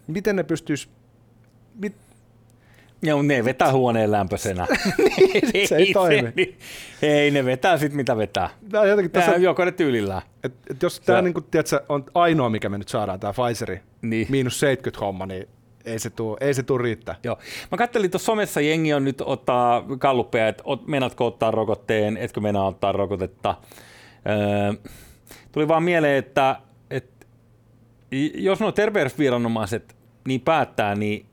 miten 0.07 0.35
ne 0.35 0.43
pystyis... 0.43 0.89
Mit, 1.75 1.95
Joo, 3.01 3.21
ne 3.21 3.45
vetää 3.45 3.71
huoneen 3.71 4.11
lämpöisenä. 4.11 4.67
se 5.69 5.75
ei 5.75 5.93
toimi. 5.93 6.29
niin- 6.35 6.57
ei, 7.01 7.31
ne 7.31 7.45
vetää 7.45 7.77
sit 7.77 7.93
mitä 7.93 8.17
vetää. 8.17 8.49
tää 8.71 8.81
on 8.81 8.89
jotenkin 8.89 9.11
tässä, 9.11 9.31
joko 9.31 9.65
ne 9.65 9.71
tyylillään. 9.71 10.21
et, 10.43 10.53
et 10.69 10.83
jos 10.83 10.99
tämä 10.99 11.21
niinku, 11.21 11.41
tiedätkö, 11.41 11.81
on 11.89 12.05
ainoa, 12.13 12.49
mikä 12.49 12.69
me 12.69 12.77
nyt 12.77 12.87
saadaan, 12.87 13.19
tämä 13.19 13.33
Pfizeri, 13.33 13.79
Niin. 14.01 14.27
miinus 14.29 14.59
70 14.59 15.05
homma, 15.05 15.25
niin 15.25 15.47
ei 15.85 15.99
se 15.99 16.09
tuu, 16.09 16.37
ei 16.41 16.53
se 16.53 16.63
tuu 16.63 16.77
riittää. 16.77 17.15
Joo. 17.23 17.37
Mä 17.71 17.77
kattelin 17.77 18.11
tuossa 18.11 18.25
somessa, 18.25 18.61
jengi 18.61 18.93
on 18.93 19.03
nyt 19.03 19.21
ottaa 19.21 19.83
kalluppeja, 19.99 20.47
että 20.47 20.63
ot, 20.65 20.87
meinaatko 20.87 21.25
ottaa 21.25 21.51
rokotteen, 21.51 22.17
etkö 22.17 22.39
meinaa 22.41 22.67
ottaa 22.67 22.91
rokotetta. 22.91 23.55
Öö, 24.29 24.91
tuli 25.51 25.67
vaan 25.67 25.83
mieleen, 25.83 26.17
että, 26.17 26.55
että 26.89 27.25
jos 28.35 28.59
nuo 28.59 28.71
terveysviranomaiset 28.71 29.95
niin 30.27 30.41
päättää, 30.41 30.95
niin 30.95 31.25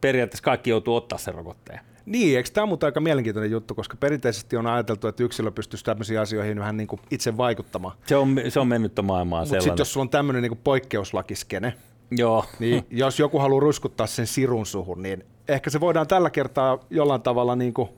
periaatteessa 0.00 0.44
kaikki 0.44 0.70
joutuu 0.70 0.96
ottaa 0.96 1.18
sen 1.18 1.34
rokotteen. 1.34 1.80
Niin, 2.06 2.36
eikö 2.36 2.50
tämä 2.52 2.62
on 2.62 2.68
mutta 2.68 2.86
aika 2.86 3.00
mielenkiintoinen 3.00 3.50
juttu, 3.50 3.74
koska 3.74 3.96
perinteisesti 3.96 4.56
on 4.56 4.66
ajateltu, 4.66 5.08
että 5.08 5.22
yksilö 5.22 5.50
pystyisi 5.50 5.84
tämmöisiin 5.84 6.20
asioihin 6.20 6.58
vähän 6.58 6.76
niin 6.76 6.86
kuin 6.86 7.00
itse 7.10 7.36
vaikuttamaan. 7.36 7.96
Se 8.06 8.16
on, 8.16 8.36
se 8.48 8.60
on 8.60 8.68
mennyttä 8.68 9.02
maailmaa 9.02 9.40
Mutta 9.40 9.60
sitten 9.60 9.78
jos 9.78 9.92
sulla 9.92 10.04
on 10.04 10.10
tämmöinen 10.10 10.42
niin 10.42 10.60
poikkeuslakiskene, 10.64 11.74
Joo. 12.10 12.44
niin 12.58 12.86
jos 13.04 13.18
joku 13.18 13.38
haluaa 13.38 13.60
ruskuttaa 13.60 14.06
sen 14.06 14.26
sirun 14.26 14.66
suhun, 14.66 15.02
niin 15.02 15.24
ehkä 15.48 15.70
se 15.70 15.80
voidaan 15.80 16.06
tällä 16.06 16.30
kertaa 16.30 16.78
jollain 16.90 17.22
tavalla 17.22 17.56
niin 17.56 17.74
kuin 17.74 17.88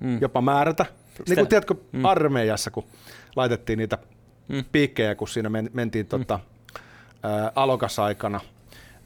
mm. 0.00 0.18
jopa 0.20 0.40
määrätä. 0.40 0.86
Niin 1.28 1.36
kuin 1.36 1.48
tiedätkö, 1.48 1.74
mm. 1.92 2.04
armeijassa, 2.04 2.70
kun 2.70 2.84
laitettiin 3.36 3.78
niitä 3.78 3.98
mm. 4.48 4.64
piikkejä, 4.72 5.14
kun 5.14 5.28
siinä 5.28 5.48
men, 5.48 5.70
mentiin 5.72 6.06
tota, 6.06 6.40
ä, 7.24 7.52
alokasaikana 7.54 8.40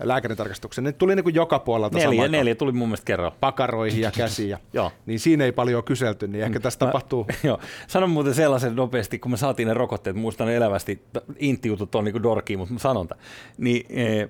lääkäritarkastukseen, 0.00 0.85
niin 0.85 0.94
tuli 0.94 1.14
niin 1.16 1.24
kuin 1.24 1.35
joka 1.35 1.59
puolelta 1.59 1.98
Neljä, 1.98 2.11
samaan 2.11 2.33
neljä 2.33 2.54
tuli 2.54 2.72
mun 2.72 2.88
mielestä 2.88 3.04
kerran. 3.04 3.33
pakaroihin 3.40 4.00
ja 4.00 4.11
käsiin. 4.11 4.48
Ja, 4.48 4.59
Joo. 4.72 4.92
niin 5.07 5.20
siinä 5.20 5.44
ei 5.44 5.52
paljon 5.52 5.85
kyselty, 5.85 6.28
niin 6.28 6.44
ehkä 6.44 6.61
tässä 6.61 6.78
tapahtuu... 6.78 7.26
Joo. 7.42 7.59
Sanon 7.87 8.11
muuten 8.11 8.35
sellaisen 8.35 8.76
nopeasti, 8.76 9.18
kun 9.18 9.30
me 9.30 9.37
saatiin 9.37 9.68
ne 9.68 9.74
rokotteet, 9.74 10.16
muistan 10.16 10.48
elävästi, 10.48 10.96
t- 10.96 11.24
intti-jutut 11.38 11.94
on 11.94 12.04
niin 12.04 12.22
dorkiin, 12.22 12.59
mutta 12.59 12.72
mä 12.74 12.78
sanon 12.78 13.09
tämän. 13.09 13.24
Niin, 13.59 13.87
e, 14.00 14.28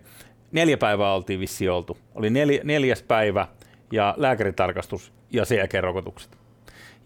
neljä 0.53 0.77
päivää 0.77 1.14
oltiin 1.14 1.40
vissiin 1.40 1.70
oltu. 1.70 1.98
Oli 2.14 2.31
neljä, 2.31 2.61
neljäs 2.64 3.03
päivä 3.03 3.48
ja 3.92 4.14
lääkäritarkastus 4.16 5.12
ja 5.31 5.44
sen 5.44 5.59
jälkeen 5.59 5.85
rokotukset. 5.85 6.38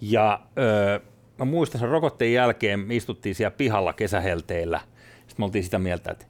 Ja 0.00 0.40
ö, 0.58 1.00
mä 1.38 1.44
muistan 1.44 1.80
sen 1.80 1.88
rokotteen 1.90 2.32
jälkeen, 2.32 2.80
me 2.80 2.96
istuttiin 2.96 3.34
siellä 3.34 3.50
pihalla 3.50 3.92
kesähelteillä. 3.92 4.80
Sitten 5.18 5.34
me 5.38 5.44
oltiin 5.44 5.64
sitä 5.64 5.78
mieltä, 5.78 6.10
että 6.10 6.26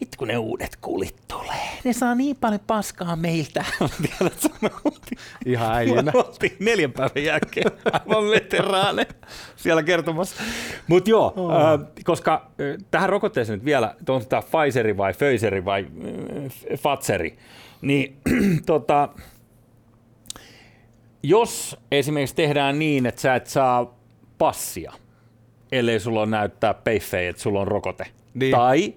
vittu 0.00 0.16
kun 0.18 0.28
ne 0.28 0.36
uudet 0.38 0.76
kulit 0.80 1.16
tulee. 1.28 1.68
Ne 1.84 1.92
saa 1.92 2.14
niin 2.14 2.36
paljon 2.36 2.60
paskaa 2.66 3.16
meiltä. 3.16 3.64
Tiedätkö, 4.18 4.48
me 4.60 4.70
oltiin 4.84 5.18
Ihan 5.46 5.74
äijinä. 5.74 6.02
me 6.02 6.12
oltiin 6.14 6.56
neljän 6.60 6.92
päivän 6.92 7.24
jälkeen 7.24 7.70
aivan 7.92 8.30
veteraane 8.30 9.06
siellä 9.56 9.82
kertomassa. 9.82 10.42
Mutta 10.86 11.10
joo, 11.10 11.32
oh. 11.36 11.52
äh, 11.52 11.80
koska 12.04 12.34
äh, 12.34 12.84
tähän 12.90 13.08
rokotteeseen 13.08 13.58
nyt 13.58 13.64
vielä, 13.64 13.94
on 14.08 14.26
tämä 14.26 14.42
Pfizeri 14.42 14.96
vai 14.96 15.12
Pfizeri 15.12 15.64
vai 15.64 15.86
äh, 15.86 16.52
Pfizeri, 16.78 17.38
niin 17.80 18.16
tota, 18.66 19.08
jos 21.22 21.76
esimerkiksi 21.92 22.34
tehdään 22.34 22.78
niin, 22.78 23.06
että 23.06 23.20
sä 23.20 23.34
et 23.34 23.46
saa 23.46 23.98
passia, 24.38 24.92
ellei 25.72 26.00
sulla 26.00 26.22
on 26.22 26.30
näyttää 26.30 26.74
peiffejä, 26.74 27.30
että 27.30 27.42
sulla 27.42 27.60
on 27.60 27.68
rokote, 27.68 28.06
Niin. 28.34 28.50
tai 28.50 28.94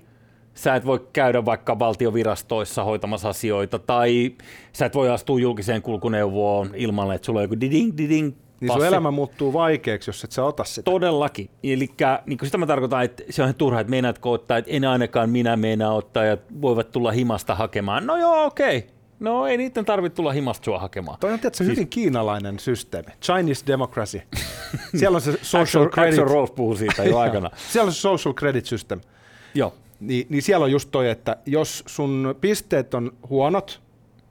sä 0.53 0.75
et 0.75 0.85
voi 0.85 1.07
käydä 1.13 1.45
vaikka 1.45 1.79
valtiovirastoissa 1.79 2.83
hoitamassa 2.83 3.29
asioita, 3.29 3.79
tai 3.79 4.31
sä 4.73 4.85
et 4.85 4.95
voi 4.95 5.09
astua 5.09 5.39
julkiseen 5.39 5.81
kulkuneuvoon 5.81 6.69
ilman, 6.75 7.15
että 7.15 7.25
sulla 7.25 7.39
on 7.39 7.43
joku 7.43 7.59
diding, 7.61 7.97
diding, 7.97 8.33
Niin 8.59 8.73
sun 8.73 8.85
elämä 8.85 9.11
muuttuu 9.11 9.53
vaikeaksi, 9.53 10.09
jos 10.09 10.23
et 10.23 10.31
sä 10.31 10.43
ota 10.43 10.63
sitä. 10.63 10.91
Todellakin. 10.91 11.49
Eli 11.63 11.89
niin 12.25 12.39
sitä 12.43 12.57
mä 12.57 12.65
tarkoitan, 12.65 13.03
että 13.03 13.23
se 13.29 13.41
on 13.41 13.45
ihan 13.45 13.55
turha, 13.55 13.79
että 13.79 13.91
meinaatko 13.91 14.31
ottaa, 14.31 14.57
että 14.57 14.71
en 14.71 14.85
ainakaan 14.85 15.29
minä 15.29 15.57
meinaa 15.57 15.93
ottaa 15.93 16.25
ja 16.25 16.37
voivat 16.61 16.91
tulla 16.91 17.11
himasta 17.11 17.55
hakemaan. 17.55 18.07
No 18.07 18.17
joo, 18.17 18.45
okei. 18.45 18.77
Okay. 18.77 18.89
No 19.19 19.47
ei 19.47 19.57
niiden 19.57 19.85
tarvitse 19.85 20.15
tulla 20.15 20.31
himasta 20.31 20.65
sua 20.65 20.79
hakemaan. 20.79 21.17
Toi 21.19 21.33
on 21.33 21.39
tietysti 21.39 21.65
hyvin 21.65 21.87
kiinalainen 21.87 22.59
systeemi. 22.59 23.11
Chinese 23.21 23.67
democracy. 23.67 24.21
Siellä 24.95 25.15
on 25.15 25.21
se 25.21 25.31
social 25.41 25.89
credit. 25.89 26.19
Axel 26.19 26.33
Rose 26.33 26.53
siitä 26.77 27.03
jo 27.03 27.17
aikana. 27.25 27.49
Siellä 27.69 27.87
on 27.87 27.93
se 27.93 27.99
social 27.99 28.33
credit 28.33 28.65
system. 28.65 29.01
joo. 29.53 29.73
Niin, 30.01 30.27
niin 30.29 30.41
siellä 30.41 30.63
on 30.63 30.71
just 30.71 30.89
toi, 30.91 31.09
että 31.09 31.37
jos 31.45 31.83
sun 31.87 32.35
pisteet 32.41 32.93
on 32.93 33.11
huonot 33.29 33.80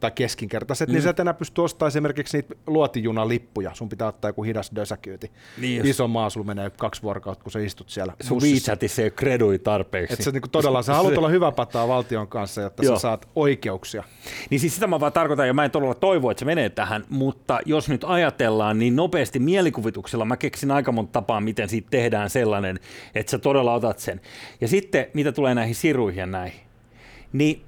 tai 0.00 0.10
keskinkertaiset, 0.10 0.88
mm. 0.88 0.92
niin 0.92 1.02
sä 1.02 1.10
et 1.10 1.20
enää 1.20 1.34
pysty 1.34 1.60
ostamaan 1.60 1.88
esimerkiksi 1.88 2.36
niitä 2.36 2.54
luotijunalippuja. 2.66 3.70
Sun 3.74 3.88
pitää 3.88 4.08
ottaa 4.08 4.28
joku 4.28 4.42
hidas 4.42 4.70
dösäkyyti. 4.76 5.30
Niin 5.58 5.86
Iso 5.86 6.08
maa, 6.08 6.30
sulla 6.30 6.46
menee 6.46 6.70
kaksi 6.70 7.02
vuorokautta, 7.02 7.42
kun 7.42 7.52
sä 7.52 7.58
istut 7.58 7.90
siellä. 7.90 8.12
Sun. 8.20 8.42
WeChatissa 8.42 9.02
ei 9.02 9.06
ole 9.06 9.10
kredui 9.10 9.58
tarpeeksi. 9.58 10.12
Että 10.12 10.24
sä 10.24 10.30
niinku 10.30 10.48
todella, 10.48 10.82
sä 10.82 10.94
haluat 10.94 11.18
olla 11.18 11.28
hyvä 11.28 11.52
pataa 11.52 11.88
valtion 11.88 12.28
kanssa, 12.28 12.60
jotta 12.60 12.84
Joo. 12.84 12.96
sä 12.96 13.00
saat 13.00 13.28
oikeuksia. 13.36 14.04
Niin 14.50 14.60
siis 14.60 14.74
sitä 14.74 14.86
mä 14.86 15.00
vaan 15.00 15.12
tarkoitan, 15.12 15.46
ja 15.46 15.54
mä 15.54 15.64
en 15.64 15.70
todella 15.70 15.94
toivo, 15.94 16.30
että 16.30 16.38
se 16.38 16.44
menee 16.44 16.68
tähän, 16.68 17.04
mutta 17.08 17.60
jos 17.64 17.88
nyt 17.88 18.04
ajatellaan, 18.04 18.78
niin 18.78 18.96
nopeasti 18.96 19.38
mielikuvituksella 19.38 20.24
mä 20.24 20.36
keksin 20.36 20.70
aika 20.70 20.92
monta 20.92 21.12
tapaa, 21.12 21.40
miten 21.40 21.68
siitä 21.68 21.88
tehdään 21.90 22.30
sellainen, 22.30 22.80
että 23.14 23.30
sä 23.30 23.38
todella 23.38 23.74
otat 23.74 23.98
sen. 23.98 24.20
Ja 24.60 24.68
sitten, 24.68 25.06
mitä 25.14 25.32
tulee 25.32 25.54
näihin 25.54 25.74
siruihin 25.74 26.20
ja 26.20 26.26
näihin, 26.26 26.60
niin 27.32 27.62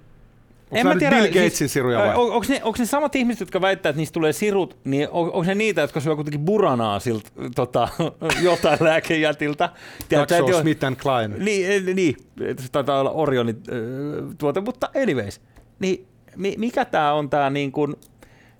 Onko 0.72 0.88
nämä 0.88 0.94
nyt 0.94 1.11
Bill 1.11 1.26
Gatesin 1.44 1.68
siruja 1.68 1.98
vai? 1.98 2.08
On, 2.14 2.32
onko, 2.32 2.46
ne, 2.48 2.61
onko 2.64 2.76
ne 2.78 2.87
samat 2.87 3.14
ihmiset, 3.16 3.40
jotka 3.40 3.61
väittää, 3.61 3.90
että 3.90 3.98
niistä 4.00 4.12
tulee 4.14 4.32
sirut, 4.32 4.76
niin 4.85 5.08
on, 5.11 5.24
onko 5.26 5.42
ne 5.42 5.54
niitä, 5.54 5.80
jotka 5.80 6.00
syö 6.00 6.14
kuitenkin 6.14 6.40
buranaa 6.40 7.00
siltä 7.00 7.30
tota, 7.54 7.88
jotain 8.42 8.78
lääkejätiltä? 8.80 9.68
Tiedätkö, 10.08 10.37
jo- 10.37 10.61
Smith 10.61 10.85
and 10.85 10.96
Klein. 10.96 11.35
niin, 11.44 11.70
eh, 11.70 11.94
niin, 11.94 12.16
se 12.58 12.68
taitaa 12.72 13.00
olla 13.00 13.11
Orionin 13.11 13.62
tuote, 14.38 14.61
mutta 14.61 14.90
anyways, 15.02 15.40
niin 15.78 16.06
mi- 16.37 16.54
mikä 16.58 16.85
tämä 16.85 17.12
on 17.12 17.30
tämä 17.30 17.50
niin 17.50 17.72
kuin, 17.72 17.94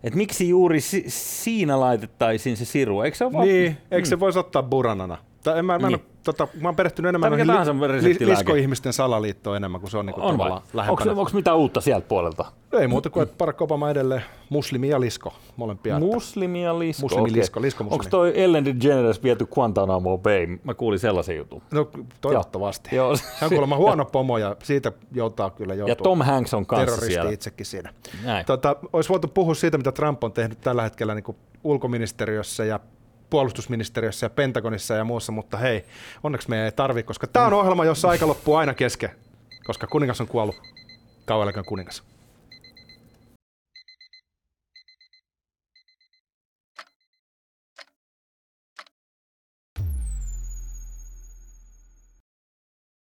että 0.05 0.17
miksi 0.17 0.49
juuri 0.49 0.81
si- 0.81 1.05
siinä 1.09 1.81
laitettaisiin 1.81 2.57
se 2.57 2.65
siru, 2.65 3.01
eikö 3.03 3.17
se 3.17 3.25
ole 3.25 3.45
Niin, 3.45 3.77
eikö 3.91 4.09
se 4.09 4.21
voisi 4.21 4.39
ottaa 4.39 4.63
buranana? 4.63 5.19
Tai 5.45 5.59
en, 5.59 5.65
mä, 5.65 5.79
mä, 5.79 5.87
en 5.87 5.93
Niin. 5.93 6.03
Tota, 6.25 6.49
mä 6.61 6.69
oon 6.69 6.77
perehtynyt 6.77 7.09
enemmän 7.09 7.33
li, 7.33 8.17
li, 8.19 8.27
liskoihmisten 8.27 8.93
salaliittoon 8.93 9.57
enemmän 9.57 9.81
kuin 9.81 9.91
se 9.91 9.99
on, 9.99 10.07
niin 10.07 10.15
kuin 10.15 10.25
on 10.25 10.61
lähempänä. 10.75 11.11
Onko, 11.11 11.21
onko 11.21 11.31
mitään 11.35 11.57
uutta 11.57 11.81
sieltä 11.81 12.09
puolelta? 12.09 12.45
Ei 12.73 12.89
muuta 12.89 13.11
kuin, 13.11 13.23
että 13.23 13.35
Barack 13.39 13.63
Obama 13.63 13.91
edelleen 13.91 14.23
muslimi 14.49 14.89
ja 14.89 15.01
lisko, 15.01 15.35
molempia. 15.57 15.99
Muslimi 15.99 16.63
ja 16.65 16.79
lisko. 16.79 17.03
Muslimi-lisko, 17.03 17.59
okei. 17.59 17.67
lisko-muslimi. 17.67 17.95
Onko 18.01 18.11
toi 18.11 18.43
Ellen 18.43 18.65
DeGeneres 18.65 19.23
viety 19.23 19.47
Guantanamo 19.47 20.19
Bay? 20.19 20.47
Mä 20.65 20.75
kuulin 20.75 20.99
sellaisen 20.99 21.37
jutun. 21.37 21.63
No 21.71 21.91
toivottavasti. 22.21 22.97
Joo. 22.97 23.17
Se 23.17 23.45
on 23.45 23.49
kuulemma 23.49 23.77
huono 23.77 24.05
pomo 24.05 24.39
ja 24.39 24.57
siitä 24.63 24.93
joutaa 25.13 25.51
kyllä 25.51 25.75
joutua 25.75 25.91
Ja 25.91 25.97
Tom 25.97 26.23
Hanks 26.23 26.55
on 26.55 26.67
kanssa 26.67 26.87
terroristi 26.87 27.15
siellä. 27.15 27.31
itsekin 27.31 27.67
siinä. 27.67 27.93
Näin. 28.25 28.47
Tota, 28.47 28.77
olisi 28.93 29.09
voitu 29.09 29.29
puhua 29.29 29.55
siitä, 29.55 29.79
mitä 29.79 29.93
Trump 29.93 30.25
on 30.25 30.33
tehnyt 30.33 30.61
tällä 30.61 30.83
hetkellä 30.83 31.15
niin 31.15 31.25
kuin 31.25 31.37
ulkoministeriössä 31.65 32.65
ja 32.65 32.81
puolustusministeriössä 33.33 34.27
ja 34.27 34.31
Pentagonissa 34.31 34.95
ja 34.95 35.05
muussa, 35.05 35.33
mutta 35.33 35.57
hei, 35.57 35.85
onneksi 36.23 36.51
me 36.51 36.65
ei 36.65 36.73
tarvi, 36.73 37.03
koska 37.03 37.27
tämä 37.27 37.47
on 37.47 37.53
ohjelma, 37.53 37.85
jossa 37.85 38.09
aika 38.09 38.27
loppuu 38.27 38.55
aina 38.55 38.75
kesken, 38.75 39.11
koska 39.65 39.87
kuningas 39.87 40.21
on 40.21 40.27
kuollut. 40.29 40.57
Kauan 41.25 41.53
kuningas. 41.67 42.12